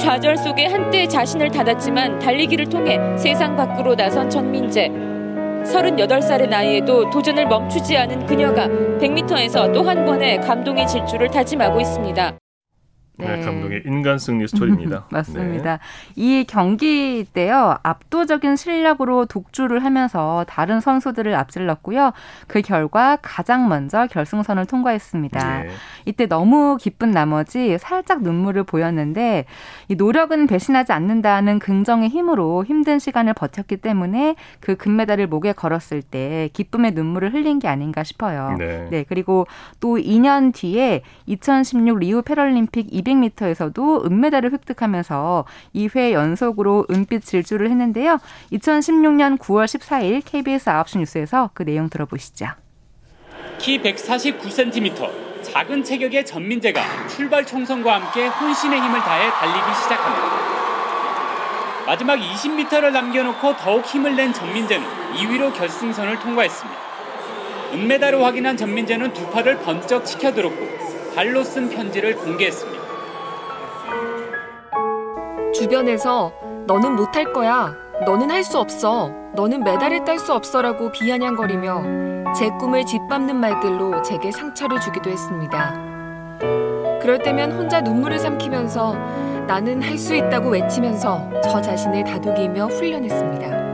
좌절 0.00 0.34
속에 0.38 0.64
한때 0.64 1.06
자신을 1.06 1.50
닫았지만 1.50 2.18
달리기를 2.20 2.70
통해 2.70 2.98
세상 3.18 3.54
밖으로 3.54 3.94
나선 3.94 4.30
전민재. 4.30 4.88
38살의 4.88 6.48
나이에도 6.48 7.10
도전을 7.10 7.46
멈추지 7.46 7.98
않은 7.98 8.24
그녀가 8.24 8.66
100m에서 8.66 9.72
또 9.74 9.82
한 9.82 10.06
번의 10.06 10.40
감동의 10.40 10.88
질주를 10.88 11.30
다짐하고 11.30 11.80
있습니다. 11.80 12.38
네, 13.20 13.36
네 13.36 13.44
감독의 13.44 13.82
인간 13.86 14.18
승리 14.18 14.46
스토리입니다. 14.48 15.06
맞습니다. 15.10 15.78
네. 15.78 15.80
이 16.16 16.44
경기 16.48 17.24
때요 17.32 17.76
압도적인 17.82 18.56
실력으로 18.56 19.26
독주를 19.26 19.84
하면서 19.84 20.44
다른 20.48 20.80
선수들을 20.80 21.34
앞질렀고요. 21.34 22.12
그 22.46 22.62
결과 22.62 23.16
가장 23.20 23.68
먼저 23.68 24.06
결승선을 24.06 24.66
통과했습니다. 24.66 25.62
네. 25.62 25.70
이때 26.06 26.26
너무 26.26 26.76
기쁜 26.80 27.10
나머지 27.10 27.78
살짝 27.78 28.22
눈물을 28.22 28.64
보였는데 28.64 29.44
이 29.88 29.94
노력은 29.94 30.46
배신하지 30.46 30.92
않는다는 30.92 31.58
긍정의 31.58 32.08
힘으로 32.08 32.64
힘든 32.64 32.98
시간을 32.98 33.34
버텼기 33.34 33.78
때문에 33.78 34.36
그 34.60 34.76
금메달을 34.76 35.26
목에 35.26 35.52
걸었을 35.52 36.02
때 36.02 36.48
기쁨의 36.52 36.92
눈물을 36.92 37.32
흘린 37.32 37.58
게 37.58 37.68
아닌가 37.68 38.02
싶어요. 38.02 38.56
네. 38.58 38.88
네 38.90 39.04
그리고 39.08 39.46
또 39.80 39.96
2년 39.96 40.52
뒤에 40.54 41.02
2016 41.26 41.98
리우 41.98 42.22
패럴림픽 42.22 42.88
200m에서도 43.10 44.06
은메달을 44.06 44.52
획득하면서 44.52 45.44
2회 45.74 46.12
연속으로 46.12 46.86
은빛 46.90 47.24
질주를 47.24 47.70
했는데요. 47.70 48.18
2016년 48.52 49.38
9월 49.38 49.64
14일 49.64 50.22
KBS 50.24 50.70
9시 50.70 50.98
뉴스에서 50.98 51.50
그 51.54 51.64
내용 51.64 51.88
들어보시죠. 51.88 52.46
키 53.58 53.80
149cm 53.80 55.30
작은 55.42 55.84
체격의 55.84 56.26
전민재가 56.26 57.08
출발 57.08 57.44
총선과 57.46 57.94
함께 57.94 58.26
혼신의 58.26 58.80
힘을 58.80 59.00
다해 59.00 59.30
달리기 59.30 59.82
시작합니다. 59.82 60.40
마지막 61.86 62.16
20m를 62.16 62.92
남겨놓고 62.92 63.56
더욱 63.56 63.84
힘을 63.84 64.14
낸 64.14 64.32
전민재는 64.32 64.86
2위로 65.14 65.52
결승선을 65.54 66.20
통과했습니다. 66.20 66.80
은메달을 67.72 68.22
확인한 68.22 68.56
전민재는 68.56 69.12
두 69.12 69.28
팔을 69.30 69.58
번쩍 69.58 70.04
치켜들었고 70.04 71.14
발로 71.14 71.42
쓴 71.42 71.68
편지를 71.68 72.16
공개했습니다. 72.16 72.79
주변에서 75.52 76.32
너는 76.66 76.96
못할 76.96 77.32
거야. 77.32 77.74
너는 78.06 78.30
할 78.30 78.42
수 78.44 78.58
없어. 78.58 79.10
너는 79.34 79.62
메달을 79.64 80.04
딸 80.04 80.18
수 80.18 80.32
없어라고 80.32 80.90
비아냥거리며 80.92 82.32
제 82.36 82.48
꿈을 82.58 82.84
짓밟는 82.84 83.36
말들로 83.36 84.00
제게 84.02 84.30
상처를 84.32 84.80
주기도 84.80 85.10
했습니다. 85.10 85.74
그럴 87.00 87.18
때면 87.18 87.52
혼자 87.52 87.80
눈물을 87.80 88.18
삼키면서 88.18 88.94
나는 89.46 89.82
할 89.82 89.98
수 89.98 90.14
있다고 90.14 90.50
외치면서 90.50 91.28
저 91.42 91.60
자신을 91.60 92.04
다독이며 92.04 92.66
훈련했습니다. 92.66 93.70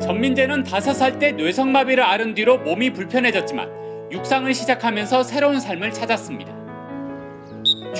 전민재는 0.00 0.64
5살 0.64 1.18
때 1.18 1.32
뇌성마비를 1.32 2.02
앓은 2.02 2.34
뒤로 2.34 2.58
몸이 2.58 2.92
불편해졌지만 2.92 3.68
육상을 4.12 4.52
시작하면서 4.52 5.22
새로운 5.24 5.60
삶을 5.60 5.92
찾았습니다. 5.92 6.59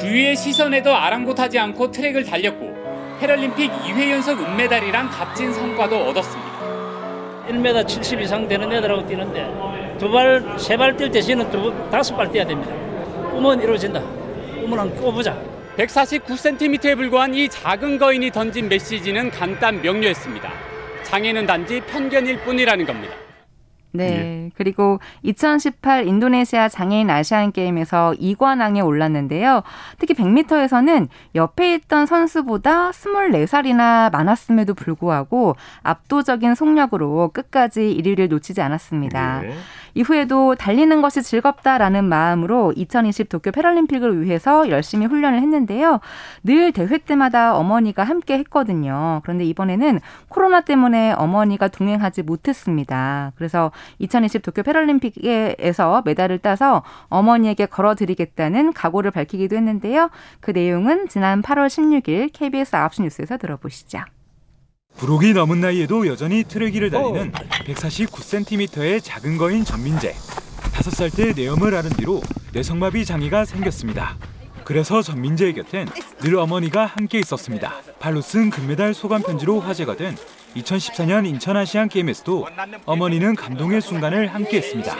주위의 0.00 0.36
시선에도 0.36 0.94
아랑곳하지 0.94 1.58
않고 1.58 1.90
트랙을 1.90 2.24
달렸고 2.24 2.70
패럴림픽 3.20 3.70
2회 3.70 4.10
연속 4.10 4.40
은메달이란 4.40 5.10
값진 5.10 5.52
성과도 5.52 5.96
얻었습니다. 6.06 6.50
1m 7.48 7.86
70 7.86 8.20
이상 8.22 8.48
되는 8.48 8.72
애들하고 8.72 9.06
뛰는데 9.06 9.96
두 9.98 10.10
발, 10.10 10.42
세 10.58 10.76
발 10.76 10.96
뛸 10.96 11.12
대신은 11.12 11.50
두, 11.50 11.72
다섯 11.90 12.16
발 12.16 12.30
뛰어야 12.30 12.46
됩니다. 12.46 12.72
꿈은 13.32 13.60
이루어진다. 13.62 14.00
꿈은 14.00 14.78
한번 14.78 14.96
꿔보자. 15.02 15.36
149cm에 15.76 16.96
불과한 16.96 17.34
이 17.34 17.48
작은 17.48 17.98
거인이 17.98 18.30
던진 18.30 18.68
메시지는 18.68 19.30
간단 19.30 19.82
명료했습니다. 19.82 20.50
장애는 21.02 21.46
단지 21.46 21.80
편견일 21.80 22.38
뿐이라는 22.40 22.86
겁니다. 22.86 23.14
네. 23.92 24.04
예. 24.04 24.50
그리고 24.54 25.00
2018 25.22 26.06
인도네시아 26.06 26.68
장애인 26.68 27.10
아시안 27.10 27.52
게임에서 27.52 28.14
2관왕에 28.20 28.84
올랐는데요. 28.84 29.62
특히 29.98 30.14
100m에서는 30.14 31.08
옆에 31.34 31.74
있던 31.74 32.06
선수보다 32.06 32.90
24살이나 32.90 34.12
많았음에도 34.12 34.74
불구하고 34.74 35.56
압도적인 35.82 36.54
속력으로 36.54 37.30
끝까지 37.32 37.96
1위를 38.00 38.28
놓치지 38.28 38.60
않았습니다. 38.60 39.44
예. 39.44 39.54
이후에도 39.94 40.54
달리는 40.54 41.00
것이 41.02 41.22
즐겁다라는 41.22 42.04
마음으로 42.04 42.72
2020 42.76 43.28
도쿄 43.28 43.50
패럴림픽을 43.50 44.22
위해서 44.22 44.68
열심히 44.68 45.06
훈련을 45.06 45.40
했는데요. 45.40 46.00
늘 46.44 46.72
대회 46.72 46.98
때마다 46.98 47.56
어머니가 47.56 48.04
함께 48.04 48.38
했거든요. 48.38 49.20
그런데 49.22 49.44
이번에는 49.44 50.00
코로나 50.28 50.60
때문에 50.60 51.12
어머니가 51.12 51.68
동행하지 51.68 52.22
못했습니다. 52.22 53.32
그래서 53.36 53.72
2020 53.98 54.42
도쿄 54.42 54.62
패럴림픽에서 54.62 56.02
메달을 56.04 56.38
따서 56.38 56.82
어머니에게 57.08 57.66
걸어드리겠다는 57.66 58.72
각오를 58.72 59.10
밝히기도 59.10 59.56
했는데요. 59.56 60.10
그 60.40 60.50
내용은 60.50 61.08
지난 61.08 61.42
8월 61.42 61.66
16일 61.66 62.30
KBS 62.32 62.72
9시 62.72 63.02
뉴스에서 63.02 63.36
들어보시죠. 63.36 64.00
부록이 64.96 65.32
넘은 65.32 65.60
나이에도 65.60 66.06
여전히 66.06 66.44
트레기를 66.44 66.90
달리는 66.90 67.32
149cm의 67.32 69.02
작은 69.02 69.38
거인 69.38 69.64
전민재. 69.64 70.14
5살 70.74 71.14
때 71.14 71.32
뇌염을 71.32 71.74
앓은 71.74 71.90
뒤로 71.90 72.20
뇌성마비 72.52 73.04
장애가 73.04 73.44
생겼습니다. 73.44 74.16
그래서 74.64 75.02
전민재의 75.02 75.54
곁엔 75.54 75.88
늘 76.20 76.36
어머니가 76.36 76.86
함께 76.86 77.18
있었습니다. 77.18 77.74
발로 77.98 78.20
쓴 78.20 78.50
금메달 78.50 78.94
소감 78.94 79.22
편지로 79.22 79.60
화제가 79.60 79.96
된 79.96 80.16
2014년 80.56 81.26
인천 81.26 81.56
아시안 81.56 81.88
게임에서도 81.88 82.46
어머니는 82.84 83.36
감동의 83.36 83.80
순간을 83.80 84.28
함께했습니다. 84.28 84.96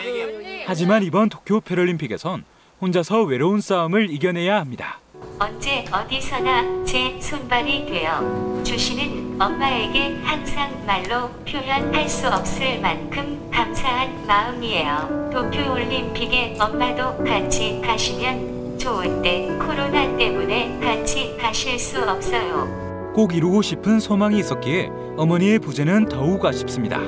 하지만 0.67 1.03
이번 1.03 1.29
도쿄 1.29 1.61
패럴림픽에선 1.61 2.45
혼자서 2.81 3.23
외로운 3.25 3.61
싸움을 3.61 4.11
이겨내야 4.11 4.59
합니다. 4.59 5.00
언제 5.39 5.85
어디서나 5.91 6.85
제 6.85 7.19
손발이 7.21 7.87
되어 7.87 8.63
주시는 8.63 9.41
엄마에게 9.41 10.19
항상 10.23 10.71
말로 10.87 11.31
표현할 11.51 12.09
수 12.09 12.29
없을 12.29 12.79
만큼 12.81 13.49
감사한 13.51 14.27
마음이에요. 14.27 15.31
도쿄올림픽에 15.33 16.57
엄마도 16.61 17.25
같이 17.25 17.81
가시면 17.83 18.79
좋은데 18.79 19.57
코로나 19.59 20.17
때문에 20.17 20.79
같이 20.81 21.37
가실 21.41 21.79
수 21.79 22.03
없어요. 22.03 23.13
꼭 23.15 23.35
이루고 23.35 23.63
싶은 23.63 23.99
소망이 23.99 24.39
있었기에 24.39 24.91
어머니의 25.17 25.59
부재는 25.59 26.07
더욱 26.07 26.45
아쉽습니다. 26.45 26.99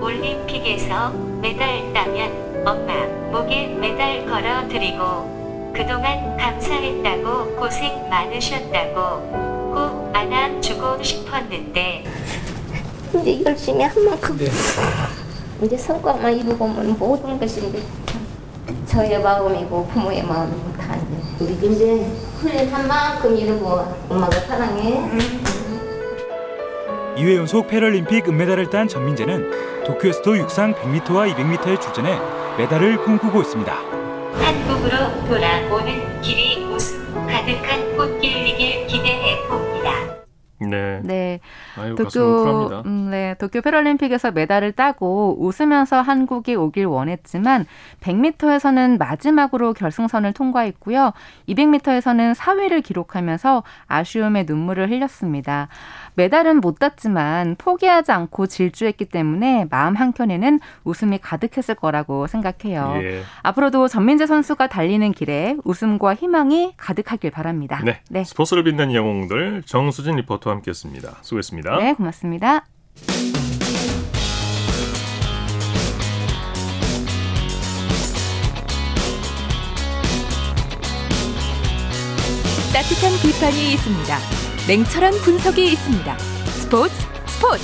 올림픽에서 0.00 1.10
메달 1.42 1.92
따면 1.92 2.66
엄마 2.66 3.06
목에 3.30 3.68
메달 3.68 4.26
걸어 4.26 4.66
드리고 4.68 5.35
그동안 5.76 6.34
감사했다고 6.38 7.56
고생 7.56 8.08
많으셨다고 8.08 9.74
꼭 9.74 10.10
안아주고 10.10 11.02
싶었는데 11.02 12.04
이제 13.14 13.44
열심히 13.44 13.82
한 13.84 14.04
만큼 14.06 14.38
네. 14.38 14.46
이제 15.62 15.76
성과만 15.76 16.34
이루고면 16.34 16.98
모든 16.98 17.38
것이 17.38 17.60
저의 18.86 19.20
마음이고 19.20 19.86
부모의 19.88 20.22
마음이고 20.22 20.72
다 20.78 20.96
이제 20.96 21.44
우리 21.44 21.74
이제 21.74 22.06
훈련한 22.40 22.88
만큼 22.88 23.36
이루고 23.36 23.68
엄마가 24.08 24.40
사랑해. 24.40 25.02
2회 27.16 27.36
연속 27.36 27.68
패럴림픽 27.68 28.28
은메달을 28.28 28.70
딴 28.70 28.88
전민재는 28.88 29.84
도쿄에서도 29.84 30.38
육상 30.38 30.74
100m와 30.74 31.34
200m에 31.34 31.78
출전해 31.82 32.18
메달을 32.56 32.96
꿈꾸고 33.04 33.42
있습니다. 33.42 33.95
한국으로 34.46 35.26
돌아오는 35.26 36.22
길이 36.22 36.62
웃음 36.66 37.26
가득한 37.26 37.96
꽃길이길 37.96 38.86
기대해 38.86 39.44
봅니다. 39.48 39.90
네. 40.60 41.00
네. 41.02 41.40
아유, 41.76 41.96
도쿄 41.96 42.82
음, 42.86 43.10
네. 43.10 43.34
도쿄 43.38 43.60
패럴림픽에서 43.60 44.30
메달을 44.30 44.70
따고 44.72 45.36
웃으면서 45.40 46.00
한국이 46.00 46.54
오길 46.54 46.86
원했지만 46.86 47.66
100m에서는 48.00 48.98
마지막으로 48.98 49.74
결승선을 49.74 50.32
통과했고요. 50.32 51.12
200m에서는 51.48 52.34
4위를 52.36 52.84
기록하면서 52.84 53.64
아쉬움의 53.88 54.44
눈물을 54.46 54.90
흘렸습니다. 54.90 55.68
메달은 56.16 56.60
못 56.60 56.78
땄지만 56.78 57.56
포기하지 57.56 58.10
않고 58.10 58.46
질주했기 58.46 59.04
때문에 59.06 59.66
마음 59.70 59.94
한켠에는 59.94 60.60
웃음이 60.84 61.18
가득했을 61.18 61.74
거라고 61.76 62.26
생각해요. 62.26 62.94
예. 63.02 63.22
앞으로도 63.42 63.88
전민재 63.88 64.26
선수가 64.26 64.66
달리는 64.66 65.12
길에 65.12 65.56
웃음과 65.64 66.14
희망이 66.14 66.72
가득하길 66.76 67.30
바랍니다. 67.30 67.80
네. 67.84 68.00
네. 68.10 68.24
스포츠를 68.24 68.64
빛낸 68.64 68.92
영웅들 68.94 69.62
정수진 69.66 70.16
리포터와 70.16 70.56
함께했습니다. 70.56 71.18
수고했습니다. 71.22 71.76
네, 71.76 71.94
고맙습니다. 71.94 72.64
따뜻한 82.72 83.12
비판이 83.22 83.72
있습니다. 83.72 84.45
냉철한 84.68 85.12
분석이 85.24 85.62
있습니다. 85.62 86.18
스포츠 86.18 86.92
스포츠 87.28 87.62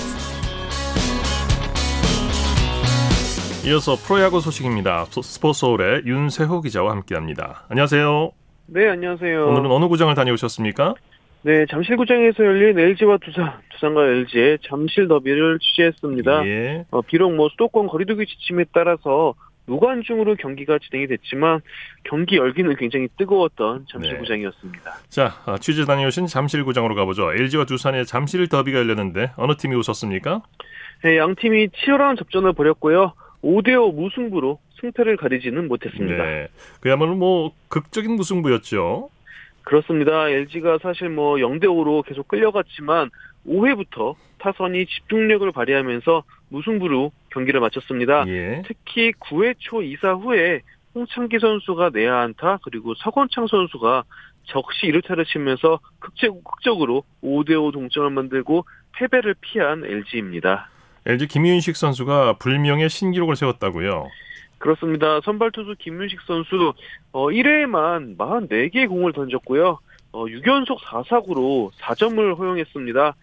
이어서 3.66 3.96
프로야구 3.96 4.40
소식입니다. 4.40 5.06
스포츠 5.06 5.58
서울의 5.58 6.02
윤세호 6.06 6.60
기자와 6.60 6.92
함께합니다. 6.92 7.64
안녕하세요. 7.70 8.30
네, 8.66 8.88
안녕하세요. 8.88 9.48
오늘은 9.48 9.72
어느 9.72 9.88
구장을 9.88 10.14
다녀오셨습니까? 10.14 10.94
네, 11.42 11.66
잠실구장에서 11.66 12.44
열린 12.44 12.78
LG와 12.78 13.18
두산, 13.18 13.50
두산과 13.70 14.06
LG의 14.06 14.58
잠실 14.62 15.08
더비를 15.08 15.58
취재했습니다. 15.58 16.46
예. 16.46 16.84
어, 16.92 17.02
비록 17.02 17.34
뭐 17.34 17.48
수도권 17.48 17.88
거리두기 17.88 18.26
지침에 18.26 18.66
따라서 18.72 19.34
무관중으로 19.66 20.37
경기가 20.37 20.79
진행이 20.79 21.07
됐지만 21.07 21.61
경기 22.05 22.37
열기는 22.37 22.75
굉장히 22.77 23.09
뜨거웠던 23.16 23.87
잠실구장이었습니다. 23.90 24.92
자, 25.09 25.35
아, 25.46 25.59
취재 25.59 25.85
다녀오신 25.85 26.27
잠실구장으로 26.27 26.94
가보죠. 26.94 27.33
LG와 27.33 27.64
두산의 27.64 28.07
잠실 28.07 28.48
더비가 28.48 28.79
열렸는데 28.79 29.33
어느 29.37 29.55
팀이 29.57 29.75
웃었습니까? 29.77 30.42
네, 31.05 31.18
양 31.18 31.35
팀이 31.35 31.70
치열한 31.70 32.16
접전을 32.16 32.53
벌였고요. 32.53 33.14
5대5 33.42 33.94
무승부로 33.94 34.59
승패를 34.81 35.16
가리지는 35.16 35.68
못했습니다. 35.68 36.25
네. 36.25 36.48
그야말로 36.81 37.14
뭐 37.14 37.53
극적인 37.68 38.12
무승부였죠. 38.12 39.11
그렇습니다. 39.62 40.29
LG가 40.29 40.79
사실 40.83 41.09
뭐 41.09 41.37
0대 41.37 41.64
5로 41.64 42.05
계속 42.05 42.29
끌려갔지만 42.29 43.11
5회부터 43.46 44.14
타선이 44.42 44.87
집중력을 44.87 45.50
발휘하면서 45.52 46.24
무승부로 46.48 47.12
경기를 47.31 47.61
마쳤습니다. 47.61 48.24
예. 48.26 48.62
특히 48.66 49.12
9회 49.12 49.55
초 49.59 49.78
2사 49.78 50.20
후에 50.20 50.61
홍창기 50.94 51.38
선수가 51.38 51.90
내야 51.94 52.18
안타 52.18 52.59
그리고 52.64 52.94
서건창 52.96 53.46
선수가 53.46 54.05
적시 54.44 54.87
1루타를 54.87 55.24
치면서 55.26 55.78
극적, 56.00 56.42
극적으로 56.44 57.05
5대5 57.22 57.72
동점을 57.72 58.11
만들고 58.11 58.66
패배를 58.96 59.35
피한 59.40 59.85
LG입니다. 59.85 60.68
LG 61.07 61.28
김윤식 61.28 61.76
선수가 61.76 62.35
불명의 62.38 62.90
신기록을 62.90 63.37
세웠다고요. 63.37 64.09
그렇습니다. 64.59 65.20
선발 65.20 65.52
투수 65.52 65.74
김윤식 65.78 66.20
선수 66.26 66.72
어, 67.12 67.26
1회에만 67.28 68.16
44개의 68.16 68.88
공을 68.88 69.12
던졌고요. 69.12 69.78
어, 70.12 70.24
6연속 70.26 70.78
4사구로 70.78 71.70
4점을 71.81 72.37
허용했습니다. 72.37 73.14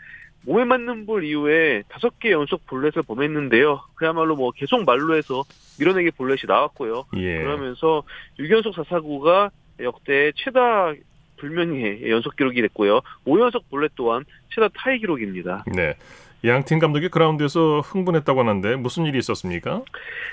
몸에 0.44 0.64
맞는 0.66 1.06
볼 1.06 1.24
이후에 1.24 1.84
5개 1.90 2.32
연속 2.32 2.66
볼넷을 2.66 3.04
범했는데요. 3.04 3.82
그야말로 3.96 4.36
뭐 4.36 4.52
계속 4.52 4.84
말로 4.86 5.16
해서 5.16 5.44
밀어내기 5.80 6.12
볼넷이 6.12 6.42
나왔고요. 6.48 7.06
예. 7.18 7.38
그러면서 7.38 8.04
6연속 8.40 8.74
4사구가 8.74 9.52
역대 9.82 10.32
최다 10.36 10.94
불명예 11.38 12.10
연속 12.10 12.36
기록이 12.36 12.62
됐고요. 12.62 13.02
5연속 13.26 13.64
볼넷 13.70 13.92
또한 13.96 14.26
최다 14.54 14.70
타이 14.76 15.00
기록입니다. 15.00 15.64
네. 15.74 15.96
양팀 16.46 16.80
감독이 16.80 17.10
그라운드에서 17.10 17.82
흥분했다고 17.82 18.40
하는데 18.40 18.76
무슨 18.78 19.06
일이 19.06 19.18
있었습니까? 19.18 19.82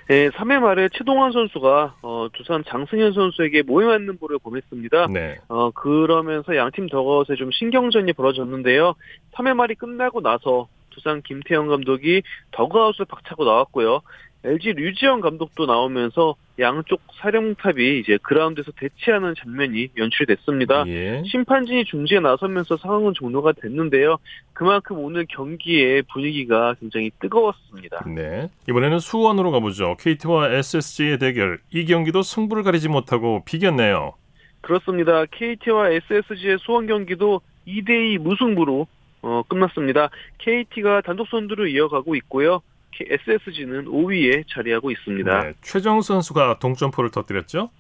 네, 0.08 0.30
3회 0.30 0.60
말에 0.60 0.88
최동환 0.92 1.32
선수가 1.32 1.96
어, 2.02 2.28
두산 2.32 2.62
장승현 2.64 3.12
선수에게 3.12 3.62
모에 3.62 3.86
맞는 3.86 4.18
볼을 4.18 4.38
보냈습니다. 4.38 5.08
네. 5.08 5.38
어, 5.48 5.70
그러면서 5.72 6.54
양팀 6.54 6.88
더것에 6.88 7.34
좀 7.34 7.50
신경전이 7.50 8.12
벌어졌는데요. 8.12 8.94
3회 9.34 9.54
말이 9.54 9.74
끝나고 9.74 10.20
나서 10.20 10.68
두산 10.90 11.22
김태형 11.22 11.68
감독이 11.68 12.22
더그아웃을 12.52 13.04
박차고 13.06 13.44
나왔고요. 13.44 14.00
LG 14.46 14.74
류지영 14.74 15.20
감독도 15.20 15.66
나오면서 15.66 16.36
양쪽 16.60 17.00
사령탑이 17.20 17.98
이제 17.98 18.18
그라운드에서 18.22 18.70
대치하는 18.78 19.34
장면이 19.36 19.88
연출됐습니다. 19.96 20.84
예. 20.86 21.22
심판진이 21.26 21.84
중지에 21.84 22.20
나서면서 22.20 22.76
상황은 22.76 23.12
종료가 23.14 23.52
됐는데요. 23.60 24.18
그만큼 24.52 24.98
오늘 25.00 25.26
경기의 25.28 26.02
분위기가 26.12 26.74
굉장히 26.80 27.10
뜨거웠습니다. 27.20 28.04
네. 28.14 28.48
이번에는 28.68 29.00
수원으로 29.00 29.50
가보죠. 29.50 29.96
KT와 29.98 30.50
SSG의 30.52 31.18
대결. 31.18 31.58
이 31.72 31.84
경기도 31.84 32.22
승부를 32.22 32.62
가리지 32.62 32.88
못하고 32.88 33.42
비겼네요. 33.44 34.14
그렇습니다. 34.60 35.26
KT와 35.26 35.90
SSG의 35.90 36.58
수원 36.60 36.86
경기도 36.86 37.40
2대2 37.66 38.18
무승부로 38.18 38.86
어, 39.22 39.42
끝났습니다. 39.48 40.08
KT가 40.38 41.00
단독 41.00 41.26
선두를 41.28 41.68
이어가고 41.70 42.14
있고요. 42.16 42.62
SSG는 43.08 43.86
5위에 43.86 44.44
자리하고 44.48 44.90
있습니다. 44.90 45.42
네. 45.42 45.52
최정 45.60 46.00
선수가 46.00 46.58
동점포를 46.58 47.10
터뜨렸죠? 47.10 47.70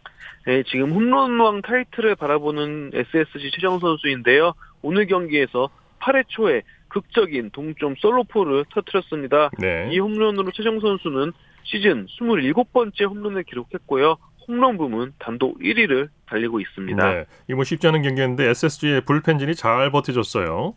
네, 0.46 0.62
지금 0.64 0.92
홈런왕 0.92 1.62
타이틀을 1.62 2.16
바라보는 2.16 2.92
SSG 2.94 3.50
최정 3.52 3.78
선수인데요. 3.78 4.52
오늘 4.82 5.06
경기에서 5.06 5.70
8회 6.00 6.24
초에 6.28 6.62
극적인 6.88 7.50
동점 7.50 7.94
솔로포를 7.96 8.64
터뜨렸습니다. 8.72 9.50
네. 9.58 9.88
이 9.92 9.98
홈런으로 9.98 10.50
최정 10.52 10.80
선수는 10.80 11.32
시즌 11.64 12.06
27번째 12.06 13.08
홈런을 13.08 13.42
기록했고요. 13.42 14.16
홈런 14.46 14.76
부문 14.76 15.12
단독 15.18 15.58
1위를 15.58 16.08
달리고 16.26 16.60
있습니다. 16.60 17.12
네. 17.12 17.24
이뭐 17.50 17.64
쉽지 17.64 17.88
않은 17.88 18.02
경기였는데 18.02 18.48
SSG의 18.48 19.00
불펜진이 19.02 19.56
잘 19.56 19.90
버텨줬어요. 19.90 20.74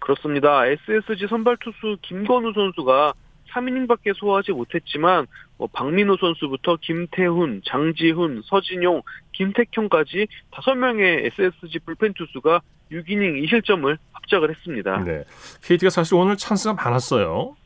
그렇습니다. 0.00 0.66
SSG 0.66 1.28
선발 1.28 1.58
투수 1.58 1.96
김건우 2.02 2.52
선수가 2.54 3.14
3이닝밖에 3.52 4.14
소화하지 4.14 4.52
못했지만 4.52 5.26
뭐 5.58 5.68
박민호 5.72 6.16
선수부터 6.16 6.78
김태훈, 6.80 7.62
장지훈, 7.64 8.42
서진용, 8.44 9.02
김택형까지 9.32 10.26
5명의 10.50 11.26
SSG 11.26 11.80
불펜 11.80 12.12
투수가 12.14 12.60
6이닝 12.90 13.44
2실점을 13.44 13.96
합작을 14.12 14.50
했습니다. 14.50 15.04
네. 15.04 15.24
KT가 15.62 15.90
사실 15.90 16.14
오늘 16.14 16.36
찬스가 16.36 16.74
많았어요. 16.74 17.56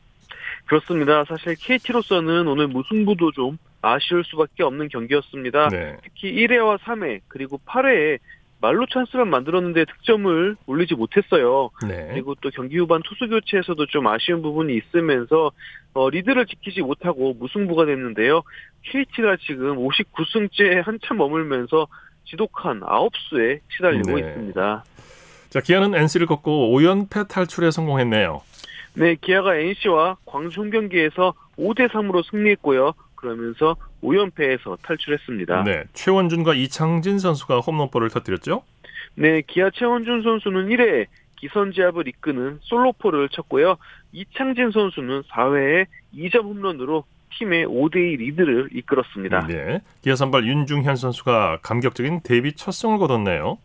그렇습니다. 0.65 1.23
사실 1.25 1.55
KT로서는 1.55 2.47
오늘 2.47 2.67
무승부도 2.67 3.31
좀 3.31 3.57
아쉬울 3.81 4.23
수밖에 4.25 4.63
없는 4.63 4.89
경기였습니다. 4.89 5.69
네. 5.69 5.97
특히 6.03 6.33
1회와 6.33 6.77
3회 6.79 7.21
그리고 7.27 7.59
8회에 7.65 8.19
말로 8.59 8.85
찬스를 8.87 9.25
만들었는데 9.25 9.85
득점을 9.85 10.55
올리지 10.65 10.95
못했어요. 10.95 11.69
네. 11.87 12.07
그리고 12.11 12.35
또 12.41 12.49
경기 12.49 12.77
후반 12.77 13.01
투수 13.03 13.27
교체에서도 13.29 13.85
좀 13.87 14.07
아쉬운 14.07 14.41
부분이 14.41 14.75
있으면서 14.75 15.51
어, 15.93 16.09
리드를 16.09 16.45
지키지 16.45 16.81
못하고 16.81 17.33
무승부가 17.35 17.85
됐는데요. 17.85 18.41
KT가 18.83 19.37
지금 19.45 19.77
59승째 19.77 20.83
한참 20.83 21.17
머물면서 21.17 21.87
지독한 22.25 22.81
9수에 22.81 23.59
시달리고 23.69 24.19
네. 24.19 24.27
있습니다. 24.27 24.83
자, 25.49 25.61
기아는 25.61 25.95
NC를 25.95 26.27
꺾고 26.27 26.77
5연패 26.77 27.27
탈출에 27.29 27.71
성공했네요. 27.71 28.41
네, 28.95 29.15
기아가 29.21 29.55
NC와 29.55 30.17
광주 30.25 30.61
홈 30.61 30.71
경기에서 30.71 31.33
5대 31.57 31.89
3으로 31.89 32.23
승리했고요. 32.29 32.93
그러면서 33.17 33.75
5연패에서 34.01 34.81
탈출했습니다. 34.81 35.63
네. 35.63 35.83
최원준과 35.93 36.53
이창진 36.53 37.19
선수가 37.19 37.59
홈런볼을 37.59 38.09
터뜨렸죠? 38.09 38.63
네, 39.15 39.41
기아 39.45 39.69
최원준 39.69 40.23
선수는 40.23 40.69
1회 40.69 41.07
기선제압을 41.35 42.07
이끄는 42.07 42.59
솔로포를 42.61 43.29
쳤고요. 43.29 43.77
이창진 44.13 44.71
선수는 44.71 45.23
4회에 45.23 45.85
2점 46.15 46.43
홈런으로 46.43 47.03
팀의 47.37 47.67
5대2 47.67 48.17
리드를 48.19 48.69
이끌었습니다. 48.73 49.47
네. 49.47 49.81
기아 50.01 50.15
선발 50.15 50.45
윤중현 50.45 50.95
선수가 50.95 51.59
감격적인 51.61 52.21
데뷔 52.23 52.53
첫 52.53 52.71
승을 52.71 52.97
거뒀네요. 52.97 53.57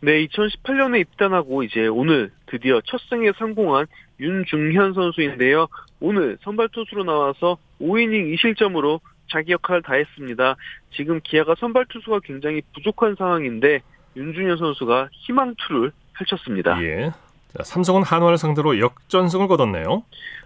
네, 0.00 0.24
2018년에 0.26 1.00
입단하고 1.00 1.64
이제 1.64 1.86
오늘 1.86 2.30
드디어 2.50 2.80
첫 2.84 3.00
승에 3.08 3.32
성공한 3.38 3.86
윤중현 4.20 4.94
선수인데요. 4.94 5.68
오늘 6.00 6.38
선발 6.42 6.68
투수로 6.70 7.04
나와서 7.04 7.58
5이닝 7.80 8.34
2실점으로 8.34 9.00
자기 9.30 9.52
역할을 9.52 9.82
다했습니다. 9.82 10.56
지금 10.92 11.20
기아가 11.22 11.54
선발 11.58 11.86
투수가 11.88 12.20
굉장히 12.24 12.62
부족한 12.74 13.16
상황인데 13.16 13.80
윤중현 14.16 14.56
선수가 14.56 15.08
희망투를 15.12 15.92
펼쳤습니다. 16.14 16.82
예. 16.82 17.10
자, 17.56 17.62
삼성은 17.62 18.02
한화를 18.02 18.36
상대로 18.36 18.78
역전승을 18.78 19.48
거뒀네요. 19.48 20.02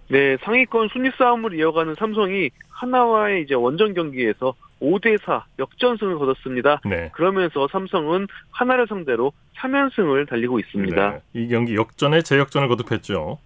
네, 0.08 0.36
상위권 0.42 0.88
순위 0.92 1.10
싸움을 1.16 1.54
이어가는 1.54 1.94
삼성이 1.98 2.50
하나와의 2.70 3.42
이제 3.42 3.54
원정 3.54 3.94
경기에서 3.94 4.54
5대 4.82 5.18
4 5.22 5.44
역전승을 5.58 6.18
거뒀습니다. 6.18 6.80
네. 6.84 7.10
그러면서 7.14 7.68
삼성은 7.68 8.26
하나를 8.50 8.86
상대로 8.88 9.32
3연승을 9.56 10.28
달리고 10.28 10.58
있습니다. 10.58 11.10
네. 11.10 11.20
이 11.34 11.48
경기 11.48 11.76
역전에 11.76 12.22
재역전을 12.22 12.68
거듭했죠. 12.68 13.38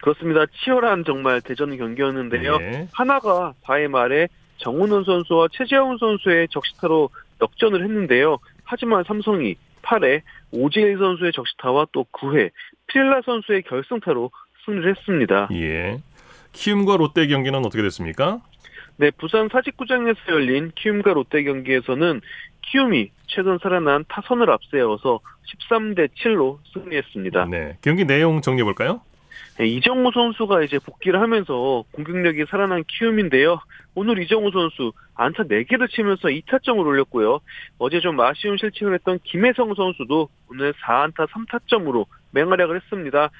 그렇습니다. 0.00 0.46
치열한 0.46 1.04
정말 1.04 1.42
대전 1.42 1.76
경기였는데요. 1.76 2.58
네. 2.58 2.88
하나가 2.92 3.52
4회 3.64 3.88
말에 3.88 4.28
정훈원 4.56 5.04
선수와 5.04 5.48
최재훈 5.52 5.98
선수의 5.98 6.48
적시타로 6.50 7.10
역전을 7.42 7.82
했는데요. 7.82 8.38
하지만 8.64 9.04
삼성이 9.04 9.56
8회 9.82 10.22
오재일 10.52 10.98
선수의 10.98 11.32
적시타와 11.32 11.86
또 11.92 12.06
9회 12.12 12.50
피렐라 12.86 13.22
선수의 13.24 13.62
결승타로 13.62 14.30
승리를 14.64 14.90
했습니다. 14.90 15.48
예. 15.52 15.98
키움과 16.52 16.96
롯데 16.96 17.26
경기는 17.26 17.58
어떻게 17.60 17.82
됐습니까? 17.82 18.40
네, 19.00 19.10
부산 19.12 19.48
사직구장에서 19.50 20.20
열린 20.28 20.72
키움과 20.74 21.14
롯데 21.14 21.42
경기에서는 21.42 22.20
키움이 22.70 23.10
최근 23.28 23.56
살아난 23.62 24.04
타선을 24.06 24.50
앞세워서 24.50 25.20
13대 25.70 26.10
7로 26.18 26.58
승리했습니다. 26.74 27.46
네. 27.46 27.78
경기 27.80 28.04
내용 28.04 28.42
정리해 28.42 28.62
볼까요? 28.62 29.00
네, 29.56 29.66
이정우 29.68 30.10
선수가 30.12 30.64
이제 30.64 30.78
복귀를 30.78 31.18
하면서 31.18 31.82
공격력이 31.92 32.44
살아난 32.50 32.84
키움인데요. 32.86 33.60
오늘 33.94 34.22
이정우 34.22 34.50
선수 34.50 34.92
안타 35.14 35.44
4개를 35.44 35.88
치면서 35.88 36.28
2타점을 36.28 36.84
올렸고요. 36.84 37.40
어제 37.78 38.00
좀 38.00 38.20
아쉬운 38.20 38.58
실책을 38.58 38.92
했던 38.92 39.18
김혜성 39.24 39.72
선수도 39.76 40.28
오늘 40.50 40.74
4안타 40.74 41.26
3타점으로 41.26 42.04
맹활약을 42.32 42.76
했습니다. 42.76 43.30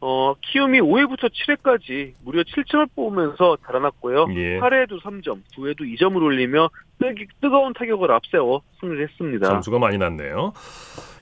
어, 0.00 0.34
키움이 0.40 0.80
5회부터 0.80 1.30
7회까지 1.30 2.14
무려 2.24 2.42
7점을 2.42 2.88
뽑으면서 2.94 3.58
달아났고요. 3.66 4.26
예. 4.34 4.58
8회에도 4.58 5.00
3점, 5.02 5.42
9회도 5.56 5.80
2점을 5.80 6.22
올리며 6.22 6.70
뜨기, 6.98 7.26
뜨거운 7.40 7.74
타격을 7.74 8.10
앞세워 8.10 8.62
승리를 8.80 9.08
했습니다. 9.08 9.46
점수가 9.48 9.78
많이 9.78 9.98
났네요. 9.98 10.52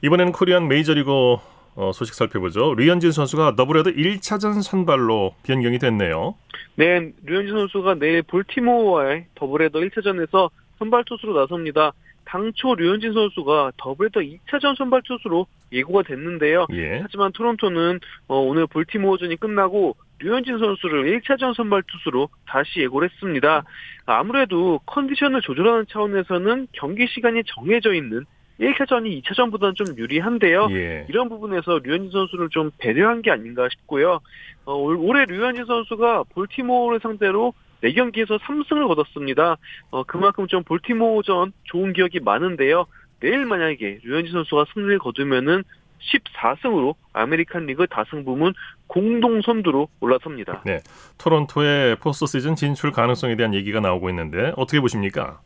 이번에는 0.02 0.32
코리안 0.32 0.68
메이저리거 0.68 1.36
어, 1.74 1.92
소식 1.92 2.14
살펴보죠. 2.14 2.74
류현진 2.74 3.12
선수가 3.12 3.54
더블헤더 3.56 3.90
1차전 3.90 4.62
선발로 4.62 5.34
변경이 5.44 5.78
됐네요. 5.78 6.34
네, 6.76 7.12
류현진 7.24 7.54
선수가 7.54 7.94
내일 7.96 8.22
볼티모어와의 8.22 9.26
더블헤더 9.34 9.80
1차전에서 9.80 10.50
선발 10.78 11.04
투수로 11.04 11.38
나섭니다. 11.38 11.92
당초 12.32 12.74
류현진 12.74 13.14
선수가 13.14 13.72
더블헤더 13.78 14.20
2차전 14.20 14.76
선발 14.76 15.00
투수로 15.02 15.46
예고가 15.72 16.02
됐는데요. 16.02 16.66
예. 16.74 16.98
하지만 17.02 17.32
토론토는 17.32 18.00
어, 18.28 18.38
오늘 18.40 18.66
볼티모어전이 18.66 19.36
끝나고 19.36 19.96
류현진 20.20 20.58
선수를 20.58 21.20
1차전 21.20 21.54
선발 21.54 21.82
투수로 21.86 22.28
다시 22.46 22.80
예고를 22.80 23.08
했습니다. 23.08 23.64
아무래도 24.04 24.78
컨디션을 24.84 25.40
조절하는 25.40 25.86
차원에서는 25.88 26.68
경기 26.72 27.06
시간이 27.06 27.42
정해져 27.46 27.94
있는 27.94 28.24
1차전이 28.60 29.22
2차전보다는 29.22 29.74
좀 29.76 29.86
유리한데요. 29.96 30.68
예. 30.72 31.06
이런 31.08 31.28
부분에서 31.30 31.78
류현진 31.82 32.10
선수를 32.10 32.48
좀 32.50 32.70
배려한 32.78 33.22
게 33.22 33.30
아닌가 33.30 33.68
싶고요. 33.70 34.20
어, 34.66 34.74
올- 34.74 34.96
올해 34.96 35.24
류현진 35.24 35.64
선수가 35.64 36.24
볼티모어를 36.34 37.00
상대로 37.00 37.54
4경기에서 37.82 38.38
3승을 38.40 38.88
거뒀습니다. 38.88 39.56
어, 39.90 40.02
그만큼 40.04 40.46
좀 40.46 40.62
볼티모어전 40.64 41.52
좋은 41.64 41.92
기억이 41.92 42.20
많은데요. 42.20 42.86
내일 43.20 43.46
만약에 43.46 44.00
류현진 44.02 44.32
선수가 44.32 44.66
승리를 44.74 44.98
거두면은 44.98 45.64
14승으로 46.00 46.94
아메리칸 47.12 47.66
리그 47.66 47.86
다승 47.88 48.24
부문 48.24 48.54
공동 48.86 49.42
선두로 49.42 49.88
올라섭니다. 50.00 50.62
네. 50.64 50.80
토론토의 51.18 51.96
포스트 51.96 52.26
시즌 52.26 52.54
진출 52.54 52.92
가능성에 52.92 53.36
대한 53.36 53.54
얘기가 53.54 53.80
나오고 53.80 54.08
있는데 54.10 54.52
어떻게 54.56 54.80
보십니까? 54.80 55.40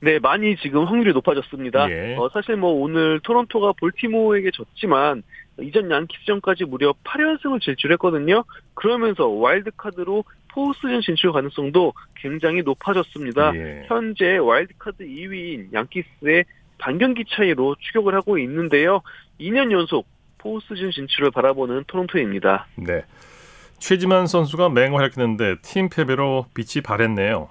네, 0.00 0.18
많이 0.18 0.56
지금 0.56 0.84
확률이 0.84 1.12
높아졌습니다. 1.12 1.88
예. 1.90 2.16
어, 2.16 2.28
사실 2.32 2.56
뭐 2.56 2.72
오늘 2.72 3.20
토론토가 3.20 3.74
볼티모어에게 3.78 4.50
졌지만 4.52 5.22
이전 5.60 5.90
양키스전까지 5.90 6.64
무려 6.64 6.92
8연승을 7.04 7.60
질주했거든요. 7.60 8.44
그러면서 8.74 9.28
와일드카드로 9.28 10.24
포스트전 10.52 11.00
진출 11.00 11.32
가능성도 11.32 11.92
굉장히 12.14 12.62
높아졌습니다. 12.62 13.52
예. 13.54 13.84
현재 13.88 14.36
와일드카드 14.36 15.04
2위인 15.04 15.72
양키스의 15.72 16.44
반경기 16.78 17.24
차이로 17.28 17.76
추격을 17.80 18.14
하고 18.14 18.38
있는데요. 18.38 19.02
2년 19.40 19.72
연속 19.72 20.06
포스트전 20.38 20.90
진출을 20.90 21.30
바라보는 21.30 21.84
토론토입니다. 21.86 22.66
네. 22.76 23.04
최지만 23.78 24.26
선수가 24.26 24.68
맹활약했는데 24.70 25.56
팀 25.62 25.88
패배로 25.88 26.46
빛이 26.54 26.82
발했네요. 26.82 27.50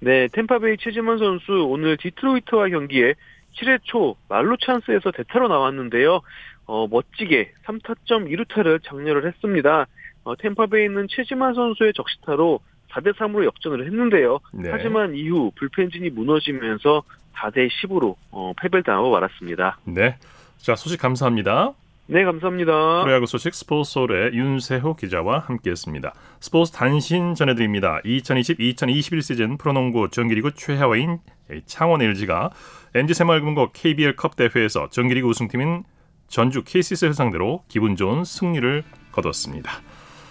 네, 0.00 0.28
템파베이 0.32 0.76
최지만 0.78 1.18
선수 1.18 1.52
오늘 1.68 1.96
디트로이트와 1.98 2.68
경기에 2.68 3.14
7회 3.56 3.80
초 3.84 4.16
말로 4.28 4.56
찬스에서 4.56 5.10
대타로 5.10 5.48
나왔는데요. 5.48 6.20
어, 6.66 6.86
멋지게 6.86 7.52
3타점 7.64 8.30
2루타를 8.30 8.82
장렬을 8.84 9.26
했습니다. 9.26 9.86
어, 10.24 10.36
템파베이는 10.36 11.06
최지만 11.08 11.54
선수의 11.54 11.92
적시타로 11.94 12.60
4대 12.90 13.14
3으로 13.14 13.44
역전을 13.44 13.86
했는데요. 13.86 14.40
네. 14.52 14.70
하지만 14.70 15.14
이후 15.14 15.52
불펜진이 15.56 16.10
무너지면서 16.10 17.02
4대 17.34 17.68
10으로 17.68 18.16
어, 18.30 18.52
패배를 18.60 18.82
당하고 18.82 19.10
말았습니다. 19.10 19.78
네. 19.84 20.16
자, 20.58 20.74
소식 20.76 21.00
감사합니다. 21.00 21.72
네, 22.06 22.24
감사합니다. 22.24 23.02
프로야구 23.04 23.26
소식 23.26 23.54
스포츠솔의 23.54 24.32
윤세호 24.34 24.96
기자와 24.96 25.38
함께했습니다. 25.38 26.12
스포츠 26.40 26.72
단신 26.72 27.36
전해드립니다. 27.36 28.00
2020-2021 28.04 29.22
시즌 29.22 29.56
프로농구 29.56 30.10
정기리그 30.10 30.54
최하위인 30.56 31.20
창원 31.66 32.02
LG가 32.02 32.50
NG 32.96 33.14
새마을금고 33.14 33.70
KBL컵 33.72 34.34
대회에서 34.34 34.88
정기리그 34.90 35.28
우승팀인 35.28 35.84
전주 36.26 36.64
KCC를 36.64 37.14
상대로 37.14 37.62
기분 37.68 37.94
좋은 37.94 38.24
승리를 38.24 38.82
거뒀습니다. 39.12 39.70